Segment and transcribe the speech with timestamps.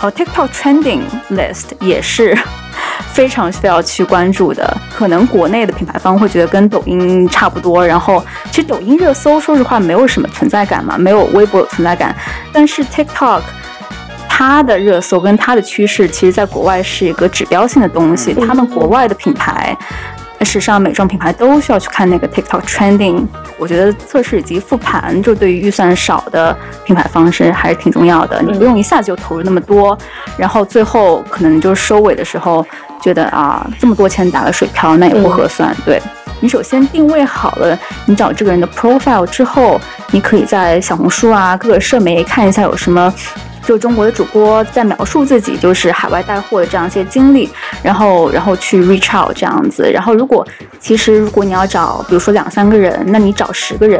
[0.00, 2.36] 哦，TikTok trending list 也是
[3.14, 4.76] 非常需要去关注的。
[4.94, 12.14] 可能国内的品牌方会觉得跟抖音差不多，然后其实抖音热搜说实话没有什么存在感嘛，没有微博有存在感。
[12.52, 13.40] 但是 TikTok
[14.28, 18.34] 它的热搜跟它的趋势，其实在国外是一个指标性的东西。
[18.34, 19.74] 他们国外的品牌。
[20.44, 23.26] 时尚美妆品牌都需要去看那个 TikTok trending，
[23.58, 28.42] 我觉得测试以及复盘，就对于预算少的品牌方式还是挺重要的。
[28.42, 29.96] 你不用一下子就投入那么多，
[30.36, 32.64] 然后最后可能就收尾的时候
[33.00, 35.74] 觉得啊，这么多钱打了水漂，那也不合算。
[35.84, 36.00] 对
[36.40, 39.80] 你首先定位好了，你找这个人的 profile 之后，
[40.10, 43.12] 你可以在小红书啊各个社媒看一下有什么。
[43.66, 47.48] 就中国的主播在描述自己就是海外带货的这样一些经历，
[47.82, 50.46] 然后然后去 reach out 这样子，然后如果
[50.78, 53.98] 其实如果你要找，比如说两三个人，那你找十个人，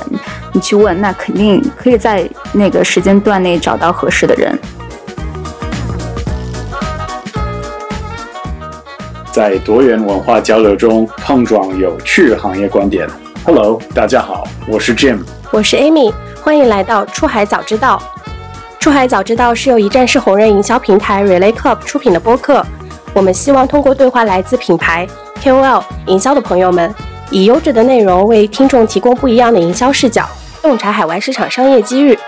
[0.52, 4.58] 你去问，那肯定可以在那个时间段内找到合适的人。
[9.32, 13.08] 在多元文化交流中碰撞有趣行业观点。
[13.46, 16.12] Hello，大家好，我是 Jim，我是 Amy，
[16.42, 18.00] 欢迎来到出海早知道。
[18.84, 22.62] 出海早知道是由一站式红人营销平台 Relay Club 出品的播客。
[23.14, 25.08] 我们希望通过对话来自品牌、
[25.42, 26.94] KOL、营销的朋友们，
[27.30, 30.28] 以优质的内容为听众提供不一样的营销视角，
[30.60, 32.18] 洞察海外市场商业机遇。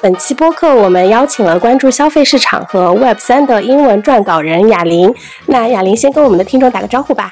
[0.00, 5.14] 本期播客我们邀请了关注消费市场和 Web 三的英文撰稿人雅玲。
[5.44, 7.30] 那雅玲先跟我们的听众打个招呼吧。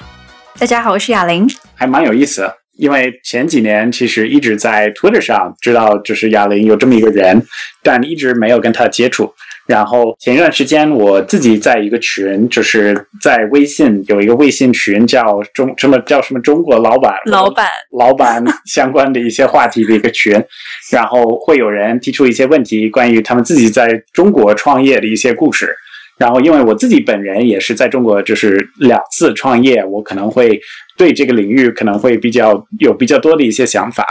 [0.58, 1.48] 大家好，我是雅玲。
[1.74, 2.52] 还蛮有意思。
[2.76, 7.42] 因为前几年其实一直在 Twitter 上知道就是哑铃有这么一个人，
[7.82, 9.32] 但一直没有跟他接触。
[9.66, 17.66] 然后前一段时间我自己在一个群，就是在微信有一个微信群叫中什么叫什么中国老板老板
[17.98, 20.40] 老板相关的一些话题的一个群，
[20.92, 25.74] 然后会有人提出一些问题，关于他们自己在中国创业的一些故事。
[26.18, 30.60] 然后因为我自己本人也是在中国就是两次创业，我可能会。
[30.98, 34.02] 对这个领域可能会比较有比较多的一些想法。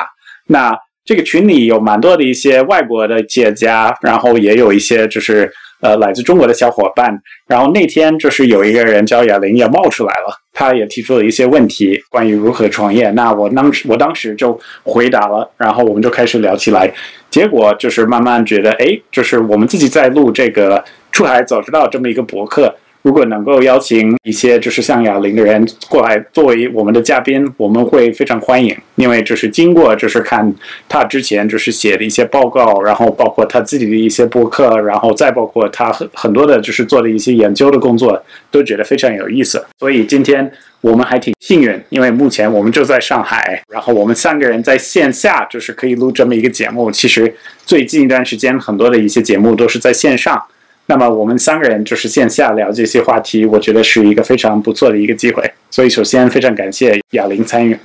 [0.45, 5.51] 那这个群里有蛮多的一些外国的企业家，然后也有一些就是
[5.81, 7.19] 呃来自中国的小伙伴。
[7.47, 13.09] 然后那天就是有一个人叫雅玲也冒出来了，他也提出了一些问题，关于如何创业。
[13.09, 16.93] 那我当时我当时就回答了，然后我们就开始聊起来。
[17.31, 22.75] 结果就是慢慢觉得，哎，就是我们自己在录这个出海早知道这么一个博客。
[23.01, 28.75] 如果能够邀请一些就是像哑铃的人过来作为我们的嘉宾，我们会非常欢迎。
[28.95, 30.53] 因为就是经过就是看
[30.89, 38.21] 他之前就是写的一些报告，然后包括他自己的一些博客，然后再包括他很很多的就是做的一些研究的工作，
[38.51, 39.65] 都觉得非常有意思。
[39.79, 40.51] 所以今天
[40.81, 46.91] 我们还挺幸运，因为目前我们就在上海，然后我们三个人在线下就是可以录这么一个节目。
[46.91, 47.33] 其实
[47.65, 50.43] 最近一段时间很多的一些节目都是在线上。
[50.87, 55.43] 那么我们三个人就是线下聊这些话题，我觉得是一个非常不错的一个机会。
[55.71, 57.77] 所以首先非常感谢雅玲参与，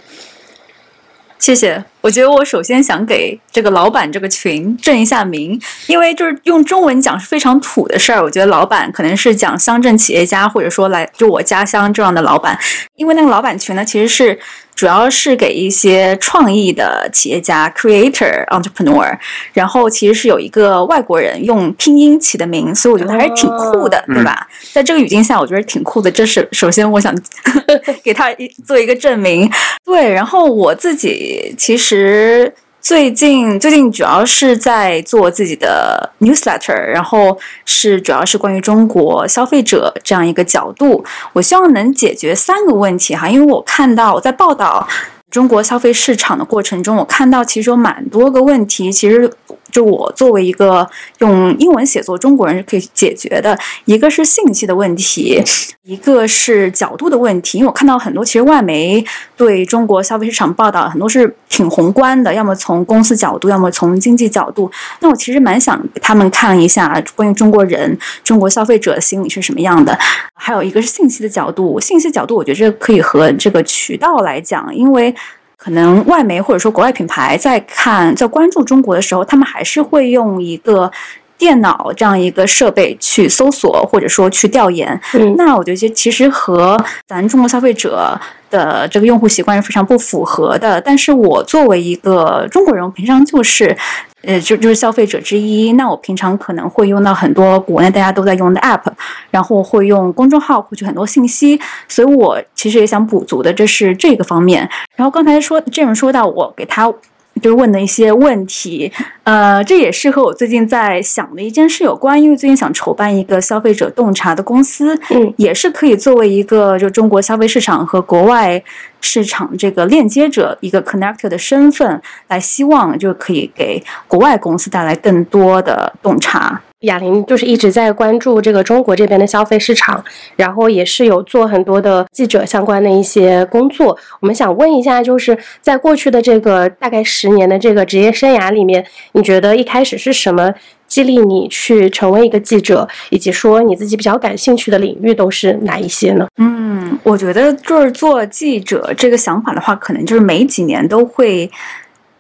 [1.38, 1.82] 谢谢。
[2.00, 8.22] 我觉得我首先想给这个老板这个群正一下名，因为就是用中文讲是非常土的事儿。
[8.22, 12.58] 我觉得老板可能是讲乡镇企业家，或者说来就我家乡这样的老板。
[12.96, 14.38] 因为那个老板群呢，其实是
[14.74, 19.18] 主要是给一些创意的企业家 （creator entrepreneur），
[19.52, 24.46] 然后其实是有一个外国人用拼音起的名，所以我觉得还是挺酷的，对吧？
[24.72, 26.10] 在这个语境下，我觉得挺酷的。
[26.10, 27.14] 这是首先我想
[28.02, 28.28] 给他
[28.66, 29.50] 做一个证明。
[29.84, 31.89] 对，然后我自己其实。
[31.90, 44.86] 其实最近最近主要是在做自己的 newsletter，然后是主要是关于中国消费者这样一个角度，我希望能解决三个问题哈，因为我看到我在报道
[45.32, 49.28] 中国消费市场的过程中，我看到其实有蛮多个问题，其实。
[49.70, 50.88] 就我作为一个
[51.18, 55.42] 用英文写作中国人是可以解决的，一个是信息的问题，
[55.84, 57.58] 一个是角度的问题。
[57.58, 59.04] 因为我看到很多其实外媒
[59.36, 64.70] 对中国消费市场报道很多是挺宏观的，要么从公司角度，要么从经济角度。
[65.00, 69.98] 那我其实蛮想给他们看一下关于中国人、中国消费者心理是什么样的。
[70.34, 75.14] 还有一个是信息的角度，信息角度我觉得这可以和这个渠道来讲，因为。
[75.62, 80.90] 可能外媒或者说国外品牌在看在关注中国的时候，他们还是会用一个
[81.36, 84.98] 电脑这样一个设备去搜索或者说去调研。
[85.36, 88.18] 那我觉得其实和咱中国消费者。
[88.50, 93.76] 的这个用户习惯是非常不符合的，但是我作为一个中国人，我平常就是
[94.22, 95.72] 呃，就就是消费者之一。
[95.72, 98.82] 那我平常可能会用到很多国内大家都在用的 App，
[99.30, 104.68] 然后会用公众号获取很多信息，所以我其实也想补足的，这是这个方面。
[104.96, 106.92] 然后刚才说这种说到我给他。
[107.40, 118.62] 就是问的一些问题，呃，这也是和我最近在想的一件事有关，因为最近想筹办一个消费者洞察的公司，嗯，也是可以作为一个就中国消费市场和国外
[119.00, 126.60] 市场这个链接者一个 connector 的身份，来希望就可以给国外公司带来更多的洞察。
[126.80, 130.02] 哑铃就是一直在关注这个中国这边的消费市场，
[130.36, 133.98] 然后也是有做很多的记者相关的一些工作。
[134.20, 138.82] 我们想问一下，就是在过去的这个大概十年的这个职业生涯里面，
[139.12, 140.54] 你觉得一开始是什么
[140.90, 146.28] 激励你去成为一个记者，以及说你自己比较感兴趣的领域都是哪一些呢？
[146.36, 151.50] 嗯，我觉得就是做记者这个想法的话，可能就是每几年都会。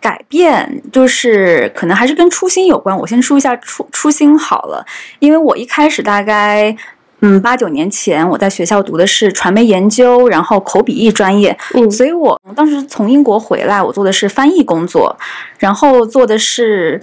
[0.02, 2.96] 改变就是可能还是跟初心有关。
[2.96, 4.82] 我先说一下初初心好了，
[5.18, 6.74] 因为我一开始大概
[7.20, 15.14] 嗯八九年前我在学校读的是传媒研究，然后口笔译专业，嗯，所以我当时从英国回来，我做的是翻译工作，
[15.58, 17.02] 然后做的是。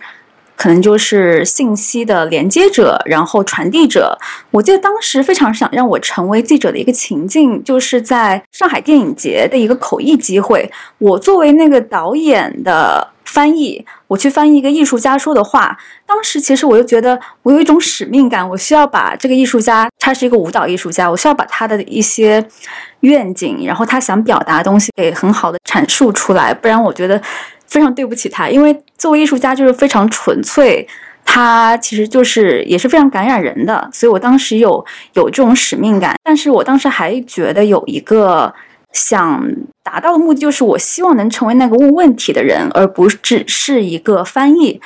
[0.57, 4.17] 可能就是信息的连接者，然后传递者。
[4.51, 10.69] 我记得当时非常想让我成为记者的一个情境，就是在上海电影节的一个口译机会。
[10.97, 15.77] 我作为那个导演的翻译，我去翻译一个艺术家说的话。
[16.07, 22.43] 当时其实我就觉得我有一种使命感，我需要把这个艺术家，他是一个舞蹈艺术家，我需要把他的一些
[23.01, 27.21] 愿景，然后他想表达的东西给很好的阐述出来，不然我觉得。
[27.67, 30.87] 非常对不起他，因为作为艺术家就是非常纯粹，
[31.23, 34.83] 他其实就是也是非常感染人的，所以我当时有
[35.13, 36.15] 有这种使命感。
[36.23, 38.53] 但是我当时还觉得有一个
[38.93, 39.45] 想
[39.83, 44.81] 达到的目的，就是我希望能成为那个问问题的人，而不只是一个翻译。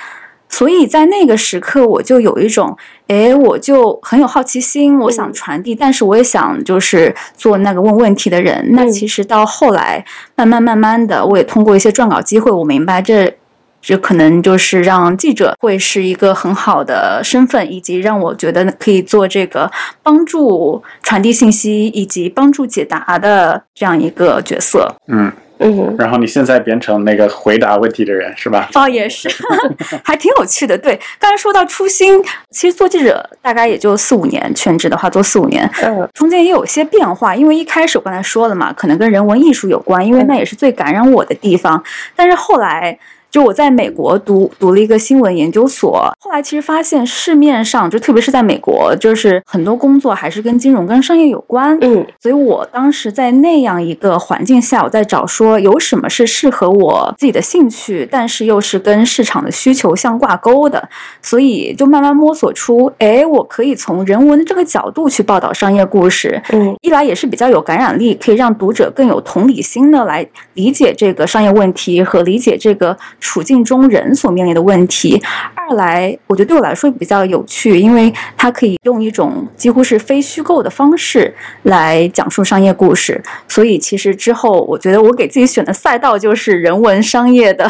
[0.52, 2.78] 所以在那个时刻，我就有一种，
[3.08, 8.64] 哎，我就很有好奇心，我想传递，但是我也想就是做那个问问题的人。
[8.72, 10.06] 那其实到后来，
[10.36, 13.34] 慢慢慢慢的，我也通过一些撰稿机会，我明白这
[13.82, 19.72] 这可能就是让记者会是一个很好的身份，以及让我觉得可以做这个
[20.04, 24.96] 帮助传递信息以及帮助解答的这样一个角色。
[25.08, 25.32] 嗯。
[25.62, 28.70] 嗯，然后你现在变成那个回答问题的人是吧？
[28.74, 29.30] 哦，也是，
[30.04, 30.78] 还挺有趣的。
[30.78, 37.36] 对，刚才说到初心，其实做记者大概也就四五年，全职的话做四五年，嗯，中间也有些变化。
[37.36, 41.84] 因为一开始我刚才说了嘛，可能跟人文艺术有关，因为那也是最感染我的地方。
[42.16, 42.98] 但是后来。
[43.32, 51.78] 就我在美国读读了一个新闻研究所，后来其实发现市面上就特别是在美国，就是很多工作还是跟金融、跟商业有关。
[51.80, 60.90] 嗯，所以我当时在那样一个环境下，我在找说有什么是适合我自己的兴趣，但是又是跟市场的需求相挂钩的，
[61.22, 66.42] 所以就慢慢摸索出，哎，我可以从人文的这个角度去报道商业故事。
[66.50, 72.98] 嗯，一来也是比较有感染力，可以让读者更有同理心的来理解这个商业问题和理解这个。
[73.22, 75.22] 处境中人所面临的问题。
[75.56, 81.34] 二来，我觉得对我来说比较有趣，因为它可以用一种几乎是非虚构的方式
[81.64, 83.24] 来讲述商业故事。
[83.48, 87.70] 所以，其实之后我觉得我给自己选的赛道就是人文商业的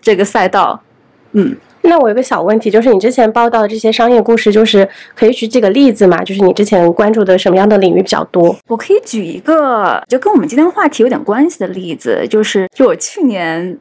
[0.00, 0.80] 这个赛道。
[1.32, 4.86] 嗯，那我有个小问题，就是你之前报道的这些商业故事，就是
[5.16, 6.22] 可以举几个例子嘛？
[6.22, 8.54] 就是你之前关注的什么样的领域比较多？
[8.68, 13.78] 我可以举一个就跟我们今天话题有点关系的例子，就是就我去年。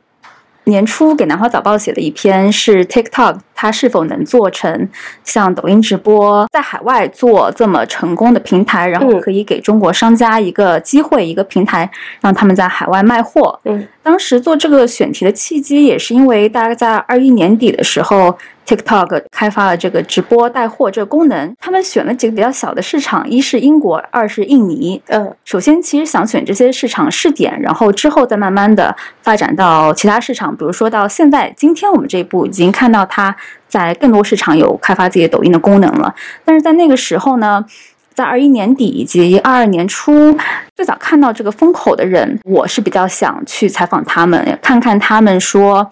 [0.66, 4.88] 年初给南华早报写的一篇是 TikTok，它是否能做成
[5.24, 11.90] 像抖音直播，在海外做这么成功的平台，然后可以给中国商家一个机会，一个平台，
[12.22, 13.60] 让他们在海外卖货。
[13.66, 18.38] 嗯，当时做这个选题的契机也是因为大概在二一年底的时候。
[18.72, 25.02] TikTok 开发了这个直播带货这个功能，他们选了几个比较小的市场，一是英国，二是印尼。
[25.08, 33.36] 嗯，首先其实想选这些市场试点，然后之后再慢慢的发展到其他市场，比如说到现在今天我们这一步已经看到它
[33.68, 36.16] 在更多市场有开发自己的抖音的功能了。
[36.46, 37.66] 但是在那个时候呢，
[38.14, 40.38] 在二一年底以及二二年初，
[40.78, 45.92] 最早看到这个风口的人，我是比较想去采访他们，看看他们说。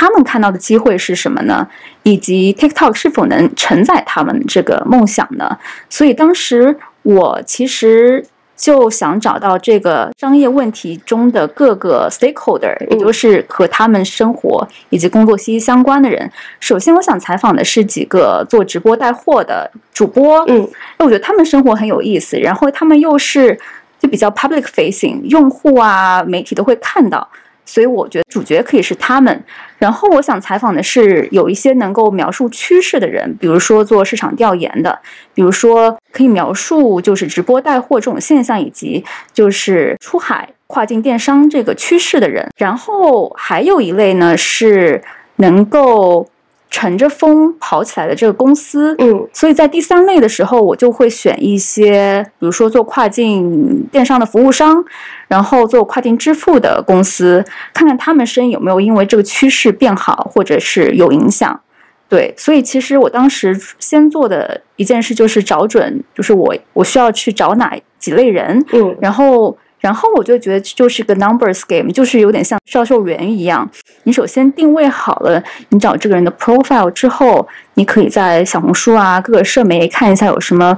[0.00, 1.66] 他们看到的机会是什么呢？
[2.04, 5.58] 以及 TikTok 是否能承载他们这个梦想呢？
[5.90, 8.24] 所以当时我其实
[8.56, 16.30] 就想找到这个商业问题中的各个 stakeholder，也就是和他们生活以及工作息息相关的人。
[16.60, 23.58] 首先，我想采访的是几个做直播带货的主播，嗯，我觉得他们生活很有意思，然后他们又是
[23.98, 27.28] 就比较 public facing，用户啊、媒体都会看到。
[27.68, 29.44] 所以我觉得主角可以是他们。
[29.78, 34.98] 然后我想采访的是有一些能够描述趋势的人，比如说做市场调研的，
[35.34, 42.48] 比如说可以描述就是直播带货这种现象，以及就是出海跨境电商这个趋势的人。
[42.56, 45.02] 然后还有一类呢是
[45.36, 46.26] 能够。
[46.70, 54.84] 乘着风跑起来的这个公司，嗯，所以在第三类的时候，我就会选一些，比如说做跨境电商的服务商，
[55.28, 61.60] 然后做跨境支付的公司，看看他们生意有没有因为这个趋势变好，或者是有影响。
[62.08, 69.56] 对，所以其实我当时先做的一件事就是找准，就是我我需要去找哪几类人，嗯，然后。
[69.80, 73.68] 然后我就觉得就是个 numbers game，就是有点像销售员一样。
[74.02, 80.76] 你首先定位好了，你找这个人的 profile 之后，你可以在小红书啊各个社媒看一下有什么，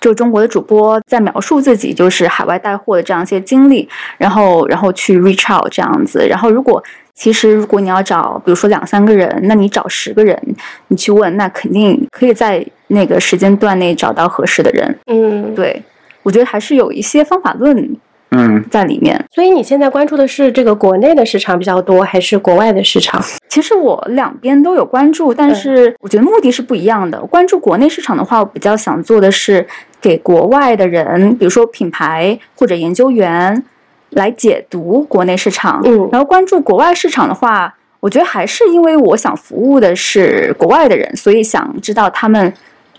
[0.00, 6.26] 就中国的主播在描述自己就是海外带货的这样一些经历，然后然后去 reach out 这样子。
[6.28, 6.82] 然后如果
[7.14, 10.40] 其实如果你要找，比如说两三个人，那你找十个人，
[10.88, 14.98] 你去问，那肯定可以在那个时间段内找到合适的人。
[15.06, 15.82] 嗯，对。
[16.22, 17.96] 我觉得还是有一些方法论，
[18.30, 19.24] 嗯，在里面。
[19.30, 23.22] 所以你现在关注的是这个国内的市场比较多，还是国外的市场？
[23.48, 27.20] 其实我两边都有关注，但是我觉得目的是不一样的。
[27.26, 29.66] 关注国内市场的话，我比较想做的是
[30.00, 33.62] 给国外的人，比如说品牌或者研究员
[34.10, 35.82] 来解读国内市场。
[35.84, 42.52] 嗯，然后关注国外市场的话，我觉得还是因为我想服务的是国外的人，所以想知道他们。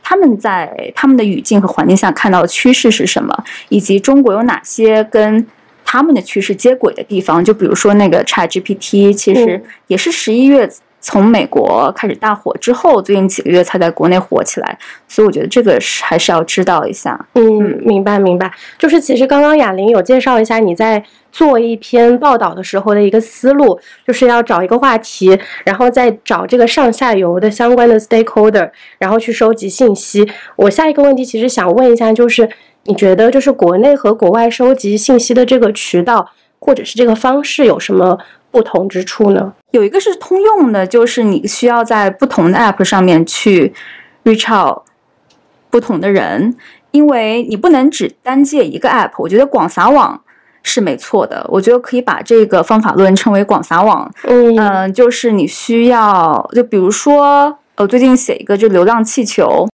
[0.04, 5.48] 他们在他们的语境和环境下看到的趋势是什么，以及中国有哪些跟
[5.86, 7.44] 他们的趋势接轨的地方？
[7.44, 10.70] 就比如说那个 ChatGPT，其实也是十一月
[11.04, 14.76] 从美国开始大火之后，最近几个月才在国内火起来，
[15.08, 17.24] 所以我觉得这个是还是要知道一下。
[17.34, 18.52] 嗯，明白明白。
[18.80, 21.04] 就是其实刚刚雅玲有介绍一下你在。
[21.34, 28.70] 做一篇报道的时候的一个思路，就是要找一个话题，然后再找这个上下游的相关的 stakeholder，
[29.00, 30.30] 然后去收集信息。
[30.56, 32.48] 我下一个问题其实想问一下，就是
[32.84, 36.30] 你觉得就是国内和国外收集信息的这个渠道
[36.60, 38.20] 或者是这个方式有什么
[38.54, 39.52] 不同之处呢？
[39.72, 43.74] 有一个是通用的，就是你需要在不同的 app 上面去
[44.24, 44.84] reach out
[45.70, 46.56] 不同的人，
[46.92, 49.12] 因为你不能只单借一个 app。
[49.18, 50.22] 我觉得广撒网。
[50.66, 54.10] 是没错的，我觉得可以把这个方法论称为广撒网。
[54.24, 59.68] 嗯，就是你需要，就比如说，我最近写一个就流浪气球，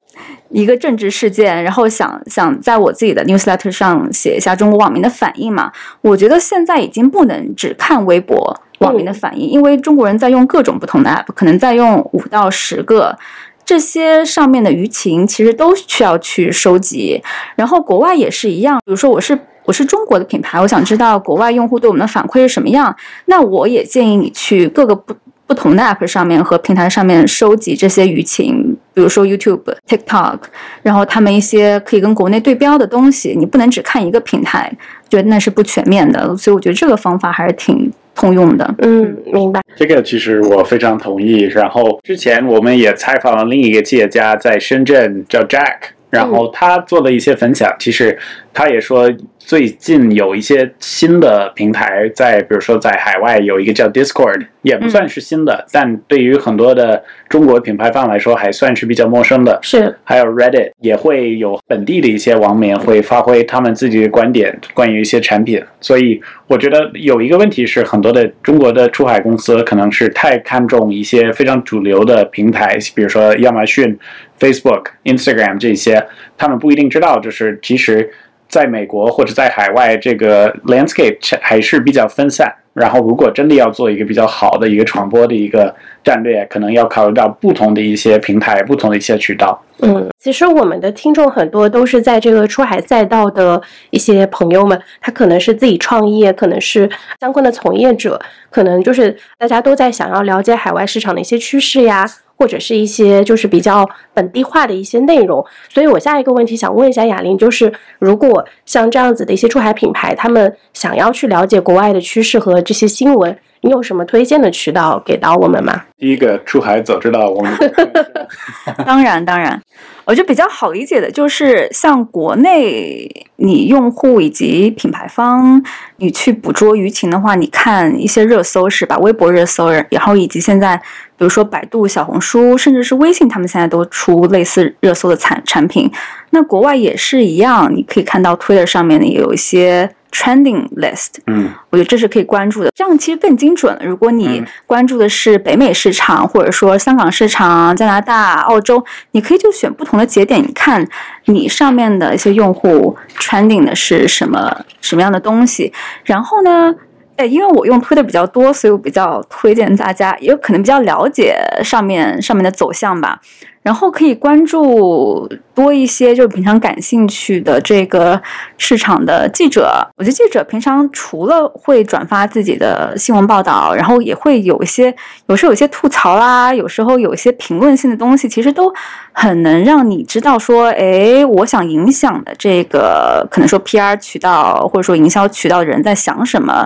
[0.47, 5.73] 一个政治事件，然后想想在我自己的 newsletter 上写一下中国网民的反应嘛。
[5.99, 13.17] 我觉得现在已经不能只看微博网民的反应，因为中国人在用各种不同的 app，可能在用五到十个，
[13.65, 17.21] 这些上面的舆情其实都需要去收集。
[17.55, 19.37] 然后国外也是一样，比如说我是。
[19.67, 22.95] 我是中国的品牌，我想知道国外用户对我们的反馈是什么样。
[23.25, 25.13] 那我也建议你去各个不
[25.45, 30.39] 不同的 app 上面和平台上面收集这些舆情，比如说 YouTube、TikTok，
[30.81, 33.35] 然后他们一些可以跟国内对标的东西。
[33.37, 34.71] 你不能只看一个平台，
[35.09, 36.33] 觉得那是不全面的。
[36.37, 38.75] 所以我觉得这个方法还是挺通用的。
[38.79, 39.61] 嗯，明白。
[39.77, 41.43] 这个其实我非常同意。
[41.43, 45.77] 然后之前我们也采访了另一个企业家，在深圳叫 Jack，
[46.09, 47.73] 然后他做了一些分享。
[47.79, 48.17] 其实
[48.53, 49.09] 他也说。
[49.39, 59.57] 最近有一些新的平台在，比如说在海外有一个叫 Discord，也不算是新的，但对于很多的中国品牌方来说还算是比较陌生的。
[59.61, 65.63] 是，还有 Reddit 也会有本地的一些网民会发挥他们自己的观点，关于一些产品。
[65.79, 73.97] 所以我觉得有一个问题是，很多的中国的出海公司可能是太看重一些非常主流的平台，比如说亚马逊、
[74.39, 76.05] Facebook、Instagram 这些，
[76.37, 78.09] 他们不一定知道，就是其实。
[78.47, 82.53] 在美国或者在海外，这个 landscape 还是比较分散。
[82.73, 85.73] 然后，如果真的要做一个比较好的一个传播的一个
[86.03, 89.59] 战略，可能要考虑到不同的一些平台、不同的一些渠道。
[89.79, 96.87] 嗯，其实我们的听众很多都是在这个出海赛道的一些朋友们，他可能是自己创业，可能是
[97.19, 102.05] 相关的从业者，可能就是大家都在想要了解海外市场的一些趋势呀。
[102.37, 115.83] 或者是一些就是比较本地化的一些内容，所以我下一个问题想问一下雅玲，就是如果像这样子的一些出海品牌，他们想要去了解国外的趋势和这些新闻，你有什么推荐的渠道给到我们吗？
[115.97, 117.51] 第一个出海早知道我们
[118.85, 119.61] 当然当然。
[120.05, 125.61] 我觉得比较好理解的就是，像国内你用户以及品牌方，
[125.97, 128.97] 你去捕捉舆情的话，你看一些热搜是吧？
[128.99, 130.77] 微博热搜，然后以及现在，
[131.17, 135.91] 比如说百度、小红书，甚至是微信，他们现在都出类似热搜的产产品。
[136.29, 143.85] 那国外也是一样，你可以看到 Twitter 上面呢也有一些 trending list，嗯我觉得这是可以关注的，这样其实更精准了。
[143.85, 150.87] 如果你嗯关注的是北美市场，或者说香港市场、加拿大、澳洲，你可以就选不同的节点，你看
[151.25, 155.71] 你上面的一些用户 trending 的是什么什么样的东西，
[156.03, 156.73] 然后呢？
[157.17, 163.19] 哎，因为我用推的比较多，所以我比较推荐大家，也有可能比较了解上面上面的走向吧。
[163.67, 168.21] 然后可以关注多一些，就是平常感兴趣的这个
[168.57, 169.85] 市场的记者。
[169.97, 174.95] 我觉得记者平常除了会转发自己的新闻报道，然后也会有一些，
[175.25, 178.73] 有时候有些吐槽啦，有时候有一些评论性的东西，其实都
[179.11, 186.65] 很能让你知道说，哎，我想影响的这个可能说 PR 渠道或者说营销渠道的人在想什么。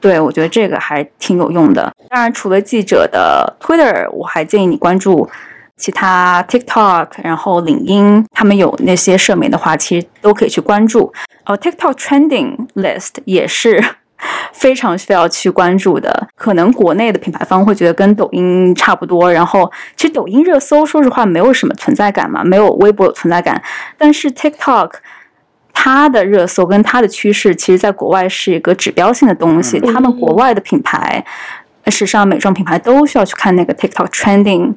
[0.00, 1.92] 对，我觉得这个还挺有用的。
[2.08, 5.28] 当然，除了记者的 Twitter，我还建议你关注
[5.80, 11.12] 其他 TikTok，然后领英，他们有那些社媒的话，其实都可以去关注。
[11.46, 13.82] 哦，TikTok Trending List 也是
[14.52, 16.28] 非常需要去关注的。
[16.36, 23.60] 可能国内的品牌方会觉得跟抖音差不多，然后其实抖音热搜说实话没有什么存在感嘛，没有微博有存在感，
[23.96, 24.92] 但是 TikTok。
[25.72, 29.80] 它的热搜跟它的趋势，其实在国外是一个指标性的东西。
[29.80, 31.24] 他们国外的品牌，
[31.86, 34.74] 时尚美妆品牌都需要去看那个 TikTok trending，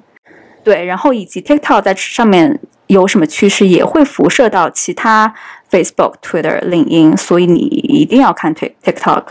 [0.63, 5.33] 对，然后以及 TikTok 在上面有什么趋势，也会辐射到其他
[5.69, 9.23] Facebook、Twitter、领英，所以你一定要看 TikTok。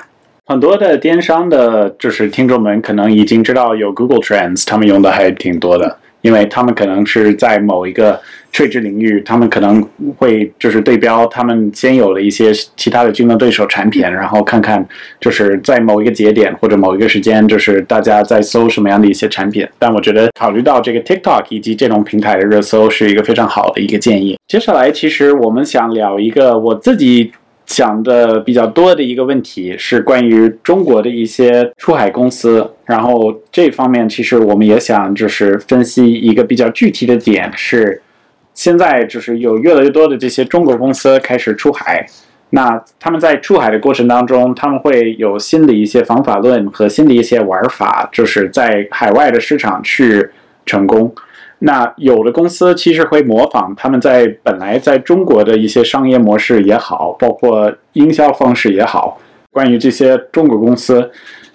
[0.44, 8.18] 很多的电商的，就是听众们可能已经知道有 Google Trends，他们用的还挺多的，因为他们可能是在某一个
[8.50, 9.86] 垂直领域，他们可能
[10.16, 14.86] 会就是对标他们先有了一些其他的竞争对手产品，然后看看
[15.20, 19.66] 就是在某一个节点或者某一个时间，就是大家在搜什么样的一些产品。
[19.78, 24.38] 但我觉得考虑到这个 TikTok 以及这种平台的热搜是一个非常好的一个建议。
[24.46, 27.32] 接下来，其实我们想聊一个我自己。
[27.66, 38.02] 讲的比较多的一个问题是关于中国的一些出海公司，然后这方面其实我们也想就是分析一个比较具体的点是，
[38.52, 42.04] 现在就是有越来越多的这些中国公司开始出海，
[42.50, 50.28] 那他们在出海的过程当中，他们会有新的一些方法论和新的一些玩法，就是在海外的市场去
[50.66, 51.14] 成功。
[51.64, 59.20] 那有的公司其实会模仿他们在本来在中国的一些商业模式也好，包括营销方式也好。
[59.52, 61.08] 关于这些中国公司，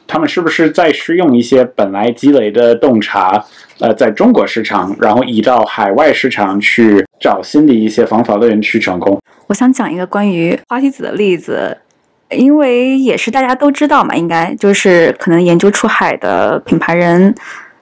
[0.08, 3.44] 他们是不是在使用一些本来积累的洞察，
[3.82, 9.20] 呃，在中国市场，然后移到海外市场去找新的一些方法论去成功？
[9.48, 11.78] 我想讲一个关于花西子的例子，
[12.30, 17.36] 因为也是大家都知道嘛，应该就是可能研究出海的品牌人。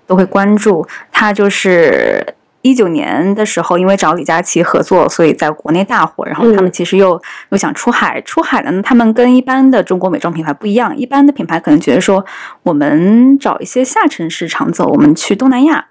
[0.07, 6.25] 都会关注他，就是一九年的时候，因为找李佳琦合作，所以在国内大火。
[6.25, 10.97] 然后他们其实又、又想出海，出海呢，他们跟一般的中国美妆品牌不一样。
[10.97, 12.25] 一般的品牌可能觉得说，
[12.63, 15.85] 我们找一些下沉市场走，我们去东南亚。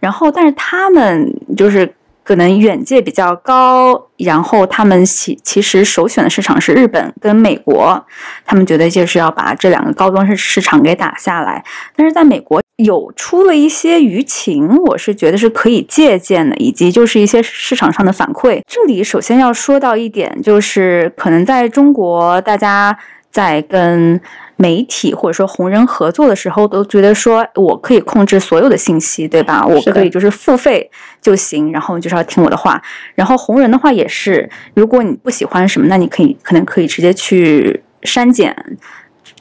[0.00, 8.02] 然后，但是他们就是可能远界比较高，然后他们其其实首选的市场是日本跟美国，
[8.46, 11.62] 他们觉得就是要把这两个高端市市场给打下来。
[11.94, 12.63] 但是在美国。
[12.76, 18.60] 有出了一些舆情，我是觉得是可以借鉴的，以及就是一些市场上的反馈。
[18.66, 22.98] 这里首先要说到一点，就是可能在中国，大家
[23.30, 24.20] 在跟
[24.56, 29.64] 媒体或者说红人合作的时候，都觉得说我可以控制所有的信息，对吧？
[29.64, 30.90] 我可以就是付费
[31.22, 32.82] 就行，然后就是要听我的话。
[33.14, 38.76] 然后红人的话也是，如果你不喜欢什么，那你可以可能可以直接去删减。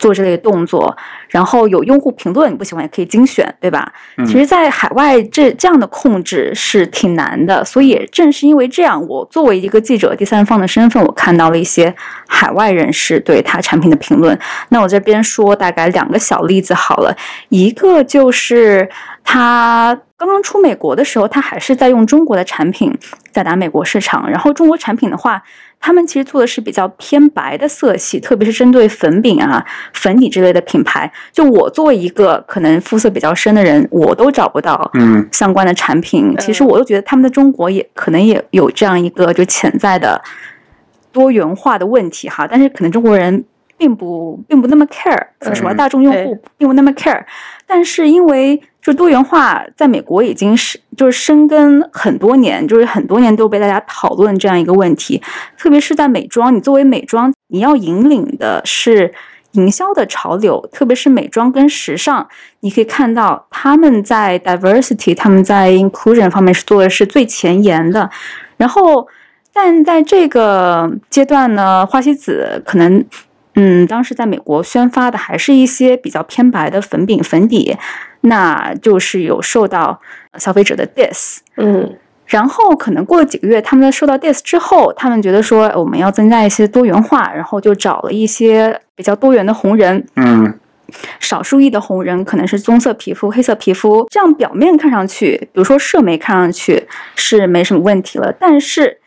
[0.03, 0.93] 做这类动作，
[1.29, 3.89] 然后有用户评论，你不喜欢也可以精选，对吧？
[4.17, 11.95] 嗯、其实，在海外这这样的控制是挺难的，所以正是因为这样，我作为一个记者第三方的身份，我看到了一些
[12.27, 14.37] 海外人士对他产品的评论。
[14.67, 17.15] 那我这边说大概两个小例子好了，
[17.47, 18.89] 一个就是
[19.23, 22.97] 他刚刚出美国的时候，他还是在用中国的产品
[23.29, 25.43] 在打美国市场，然后中国产品的话。
[25.85, 31.11] 他们其实做的是比较偏白的色系，特别是针对粉饼啊、粉底之类的品牌。
[31.33, 36.33] 就我作为一个可能肤色比较深的人，我都找不到嗯相关的产品。
[36.39, 40.23] 其实我都觉得他们在中国也可能也有这样一个就潜在的
[41.11, 43.43] 多元化的问题哈，但是可能中国人
[43.83, 47.21] 并不并不那么 care，说实话，大众用户并不那么 care。
[47.67, 55.21] 但是因为就多元化在美国已经是就是深根很多年，就是很多年都被大家讨论这样一个问题。
[55.57, 59.13] 特别是在美妆，你作为美妆，你要引领的是
[59.51, 62.25] 营销的潮流，特别是美妆跟时尚，
[62.61, 68.09] 你可以看到他们在 diversity、他们在 inclusion 方面是做的是最前沿的。
[68.55, 69.05] 然后，
[69.51, 73.03] 但在这个阶段呢，花西子可能
[73.55, 77.77] 嗯，当时在美国宣发的还是一些比较偏白的粉饼粉底，
[78.21, 80.01] 那就是有受到
[80.37, 81.39] 消费者的 diss。
[81.57, 90.57] 嗯然后可能过了几个月，他们在受到 diss 之后，他们觉得说呃我们要增加一些多元化，然后就找了一些比较多元的红人，嗯
[91.19, 98.97] 少数裔的红人可能是棕色皮肤、黑色皮肤，这样表面看上去，比如说社媒看上去是没什么问题了，但是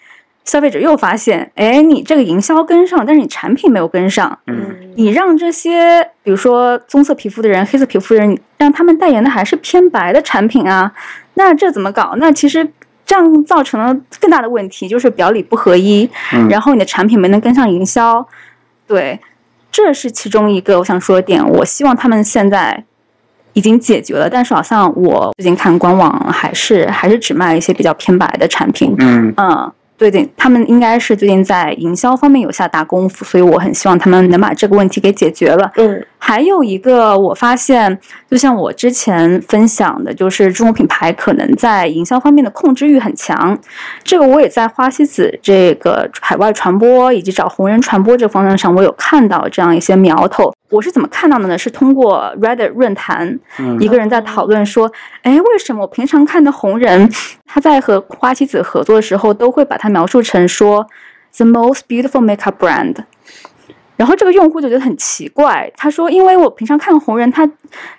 [0.46, 10.90] 消费者又发现，哎，你这个营销跟上，但是你产品没有跟上，嗯你让这些比如说棕色皮肤的人、黑色皮肤的人，让他们代言的还是偏白的产品啊，
[11.34, 12.14] 那这怎么搞？
[12.16, 12.66] 那其实。
[13.08, 18.26] 这样造成了更大的问题，就是表里不合一，嗯然后你的产品没能跟上营销，
[18.84, 19.20] 对，
[19.70, 21.48] 这是其中一个我想说的点。
[21.48, 22.82] 我希望他们现在
[23.52, 28.92] 已经解决了，但是好像我最近看官网还是还是只卖一些比较偏白的产品。
[28.98, 35.72] 嗯嗯，最近，他们应该是最近在营销方面有下大功夫，所以我很希望他们能把这个问题给解决了。
[35.76, 43.56] 嗯还有一个，我发现，就像我之前分享的，就是中国品牌可能在营销方面的控制欲很强。
[44.02, 50.52] 这个我也在花西子这个海外传播以及找红人传播这个方向上，我有看到这样一些苗头。
[50.70, 51.56] 我是怎么看到的呢？
[51.56, 54.90] 是通过 Reddit 论坛，嗯一个人在讨论说，
[55.22, 57.08] 哎，为什么我平常看的红人，
[57.44, 60.88] 他在和花西子合作的时候，都会把它描述成说
[61.36, 62.96] the most beautiful makeup brand。
[63.96, 67.48] 然后这个用户就觉得很奇怪，他说：“因为我平常看红人，他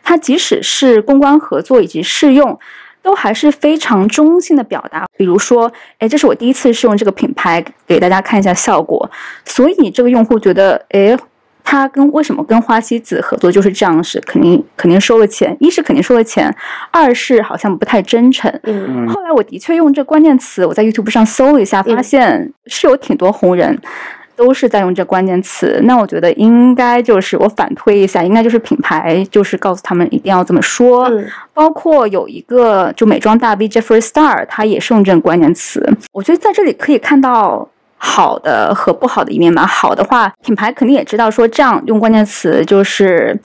[0.04, 2.60] 他即使是公关合作以及试用，
[3.02, 5.06] 都还是非常中性的表达。
[5.18, 9.10] 比如说，哎，这是我第一次试用这个品牌，给大家看一下效果。
[9.46, 11.18] 所以这个用户觉得，哎，
[11.64, 16.54] 他跟为什么跟花西子合作就是这样是肯定肯定收了钱，一是肯定收了钱，
[16.92, 18.50] 二是好像不太真诚。
[18.64, 23.78] 嗯嗯后来我的确用这关键词，我在 YouTube 上搜了一下，发嗯现是有挺多红人
[24.38, 25.82] 都是在用这关键词。
[25.84, 31.10] 那我觉得应该就是我反推一下，应该就是品牌就是告诉他们一定要这么说。
[31.10, 35.84] 嗯包括有一个就美妆大 V Jeffree Star，他也是用这个关键词。
[36.13, 37.67] 我觉得在这里可以看到。
[38.00, 39.65] 好的和不好的一面吧。
[39.65, 43.36] 好的话，品牌肯定也知道说这样用关键词就是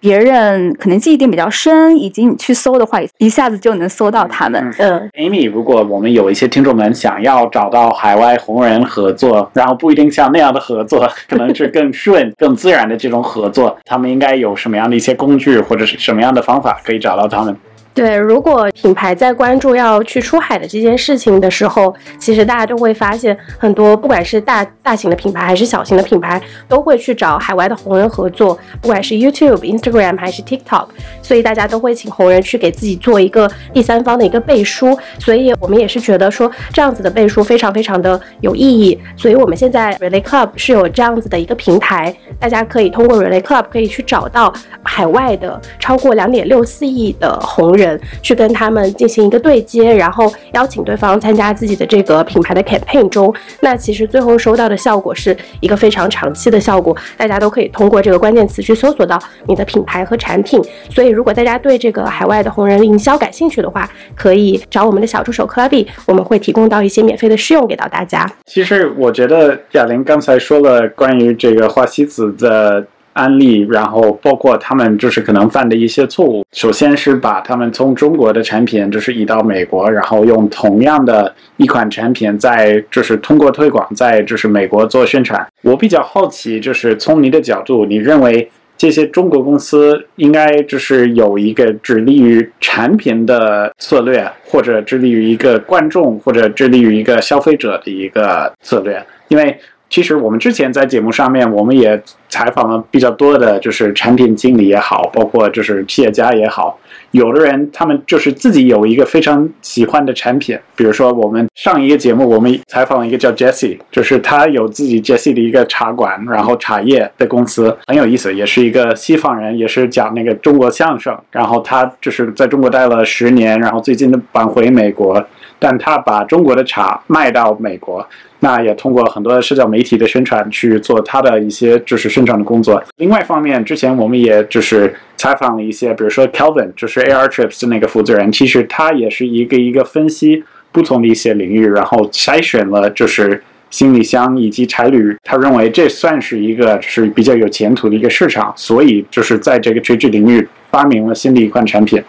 [0.00, 4.72] 别人可能记忆点比较深，以及你去搜的话，一下子就能搜到他们。
[4.78, 17.56] 嗯 Amy，如果我们有一些听众们想要找到海外红人合作，然后不一定像那样的合作，可能是更顺、更自然的这种合作，他们应该有什么样的一些工具或者是什么样的方法可以找到他们？
[17.98, 30.86] 对，如果品牌在关注要去出海的这件事情的时候，其实大家都会发现，很多不管是大大型的品牌还是小型的品牌，都会去找海外的红人合作，不管是 YouTube、Instagram 还是 TikTok，
[31.22, 34.96] 所以大家都会请红人去给自己做一个第三方的一个背书。
[35.18, 38.96] 所以我们也是觉得说，这样子的背书非常非常的有意义。
[39.16, 47.87] 所以我们现在 Relay Club 是有这样子的一个平台，大家可以通过 Relay Club 可以去找到海外的超过两点六四亿的红人。
[48.22, 53.32] 去跟他们进行一个对接，然后邀请对方参加自己的这个品牌的 campaign 中。
[53.60, 60.60] 那其实最后收到的效果是一个非常长期的效果，大家都可以通过这个关键词去搜索到你的品牌和产品。
[60.90, 68.28] 所以，如果大家对这个海外的红人营销感兴趣的话，可以找我们的小助手克拉比，我们会提供到一些免费的试用给到大家。
[68.46, 72.84] 其实我觉得贾玲刚才说了关于这个花西子的
[73.18, 76.44] 案例，然后包括他们就是可能犯的一些错误。
[76.52, 85.44] 首先是把他们从中国的产品就是移到美国，然后用同样的一款产品在就是通过推广在就是美国做宣传。
[85.62, 88.48] 我比较好奇，就是从你的角度，你认为？
[88.78, 99.04] 这些中国公司应该就是有一个致力于产品的策略，或者致力于一个观众，或者致力于一个消费者的一个策略。
[99.26, 99.58] 因为
[99.90, 106.78] 其实我们之前在节目上面，我们也采访了比较多的，就是产品经理也好，包括就是企业家也好。
[107.12, 125.24] 有的人他们就是自己有一个非常喜欢的产品，比如说我们上一个节目，我们采访了一个叫 Jesse，就是他有自己 Jesse 的一个茶馆，然后茶叶的公司很有意思，也是一个西方人，也是讲那个中国相声，然后他就是在中国待了十年，然后最近搬回美国，
[125.58, 128.06] 但他把中国的茶卖到美国。
[128.40, 132.80] 那也通过很多社交媒体的宣传去做他的一些就是宣传的工作。
[132.98, 152.00] 另外一方面，之前我们也就是采访了一些，比如说 Kelvin，就是 AR Trips 的那个负责人，其实他也是一个一个分析不同的一些领域，然后筛选了就是行李箱以及差旅，他认为这算是一个就是比较有前途的一个市场，所以就是在这个垂直领域发明了新的一款产品。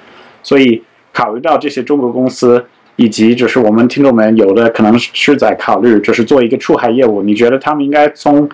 [0.43, 2.63] 所以考虑到这些中国公司。
[2.99, 8.47] 以及就是我们听众们有的可能是在考虑，就是做一个出海业务，你觉得他们应该从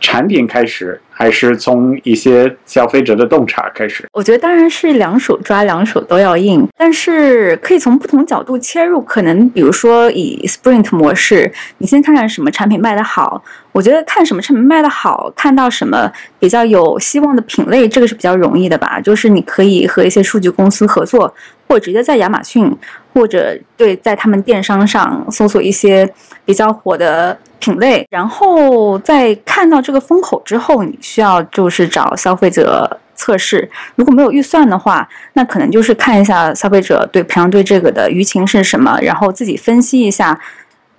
[0.00, 4.04] 产品开始，还是从一些消费者的洞察开始？
[4.12, 9.00] 我觉得当然是两手抓，两手都要硬，但是可以从不同角度切入。
[9.00, 13.44] 可能比如说以 Sprint 模式，你先看看什么产品卖得好。
[13.70, 16.10] 我觉得看什么产品卖得好，看到什么
[16.40, 19.00] 比较有希望的品类，这个是比较容易的吧？
[19.00, 21.32] 就是你可以和一些数据公司合作，
[21.72, 22.70] 或者直接在亚马逊
[23.14, 26.12] 或者对在他们电商上搜索一些
[26.44, 27.38] 比较火的。
[27.62, 33.70] 品类，然后在看到这个风口之后，你需要就是找消费者测试。
[33.94, 40.40] 如果没有预算的话，那可能就是看一下消费者对平常对这个的舆情是什么，然后自己分析一下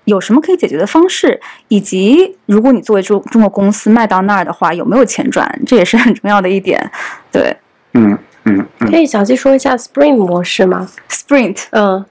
[0.06, 6.90] 有什么可以解决的方式，以及如果你作为中中国公司卖到那儿的话，有没有钱赚，这也是很重要的一点。
[7.30, 7.54] 对，
[7.94, 12.04] 嗯嗯，可以详细说一下 Sprint 模式吗？Sprint，嗯，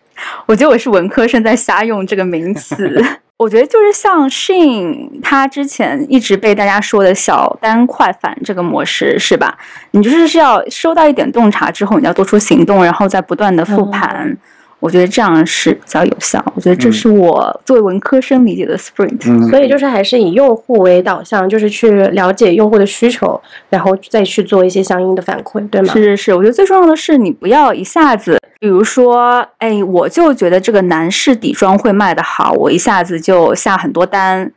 [0.47, 3.05] 我觉得我是文科生在瞎用这个名词。
[3.39, 9.59] 我觉得就是像 Shein，他之前一直被大家说的小单快反这个模式，是吧？
[9.91, 14.37] 你就是是要收到一点洞察之后，你要做出行动，然后再不断的复盘。
[14.83, 16.45] 我觉得这样是比较有效。
[16.57, 19.49] 我觉得这是我作为文科生理解的 Sprint。
[19.49, 23.41] 所以就是还是以用户为导向，就是去了解用户的需求，
[23.71, 25.93] 然后再去做一些相应的反馈，对吗？
[25.93, 28.37] 是是是，我觉得最重要的是你不要一下子。
[28.59, 34.53] 比如说，哎，我就觉得这个男士底妆会卖得好，我一下子就下很多单，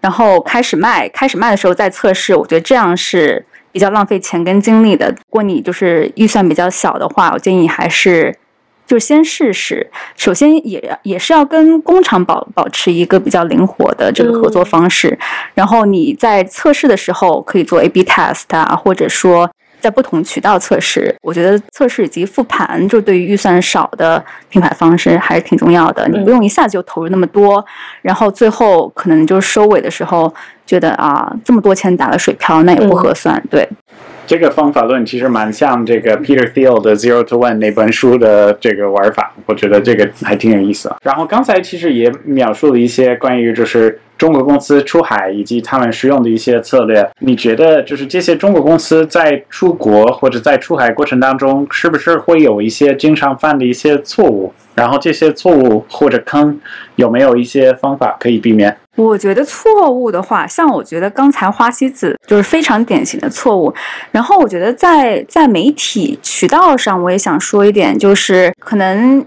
[0.00, 1.08] 然后开始卖。
[1.08, 5.08] 开始卖的时候再测试，我觉得这样是比较浪费钱跟精力的。
[5.08, 8.36] 如果你就是预算比较小的话，我建议还是
[8.88, 9.88] 就先试试。
[10.16, 15.16] 首先也也是要跟工厂保保持一个比较灵活的这个合作方式。
[15.54, 19.48] 然后你在测试的时候可以做 A/B test 啊，或者说。
[19.80, 26.08] 在不同渠道测试，我觉得测试以及复盘，就对于预算少的品牌方式还是挺重要的。
[26.08, 27.64] 你不用一下子就投入那么多，
[28.02, 30.34] 然后最后可能就是收尾的时候
[30.66, 33.40] 觉得啊，这么多钱打了水漂，那也不合算。
[33.48, 33.68] 对，
[34.28, 40.94] 这个方法论其实蛮像这个 Peter Thiel 的 Zero to One 那本书的这个玩法，我觉得这个还挺有意思。
[41.02, 43.98] 然后刚才其实也描述了一些关于就是。
[44.18, 54.52] 中国公司出海以及他们使用的一些策略，你觉得就是这些中国公司在出国或者在出海过程当中，是不是会有一些经常犯的一些错误？
[54.74, 56.60] 然后这些错误或者坑
[56.96, 58.76] 有没有一些方法可以避免？
[58.96, 63.72] 我觉得错误的话，像我觉得刚才花西子就是非常典型的错误。
[64.10, 69.24] 然后我觉得在在媒体渠道上，我也想说一点，就是可能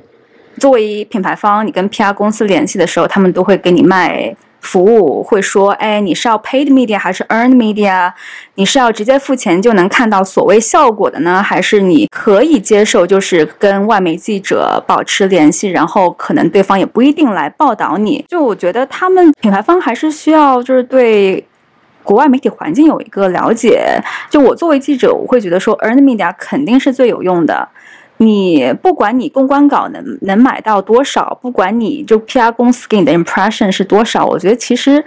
[0.58, 4.36] 作为品牌方，你跟 PR 公司联系的时候，他们都会给你卖。
[4.62, 8.14] 服务会说，哎，你是要 paid media 还是 earned media？
[8.56, 18.24] 你是要直接付钱就能看到所谓效果的呢，还是你可以接受就是跟外媒记者保持联系，然后可能对方也不一定来报道你？
[18.30, 21.44] 就我觉得他们品牌方还是需要就是对
[22.04, 24.00] 国外媒体环境有一个了解。
[24.30, 27.68] 就我作为记者，我会觉得说 earned media 肯定是最有用的。
[28.22, 35.04] 你不管你公关稿能能买到多少，不管你就 PR 公司给你的 impression 是多少，我觉得其实，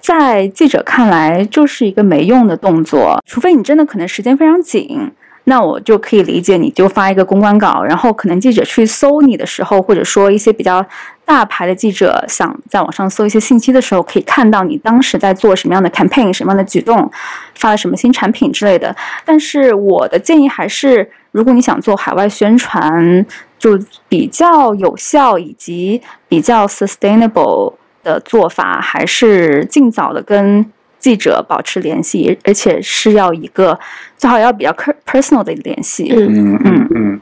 [0.00, 5.10] 在记者看来就是一个没用的动作，除非你真的可能时间非常紧，
[5.44, 10.84] 那我就可以理解你就发一个公关稿，然后可能记者去搜你的时候，或者说一些比较
[11.24, 17.10] 大牌的记者想在网上搜一些信息的时候，可以看到你当时在做什么样的 campaign，什么样的举动，
[17.54, 18.94] 发了什么新产品之类的。
[19.24, 21.10] 但是我的建议还是。
[21.32, 23.24] 如果你想做海外宣传，
[23.56, 27.72] 就比较有效以及比较 sustainable
[28.02, 30.66] 的做法，还是尽早的跟
[31.00, 33.76] 记者保持联系，而且是要一个
[34.16, 34.70] 最好要比较
[35.04, 36.12] personal 的联系。
[36.16, 37.20] 嗯嗯嗯。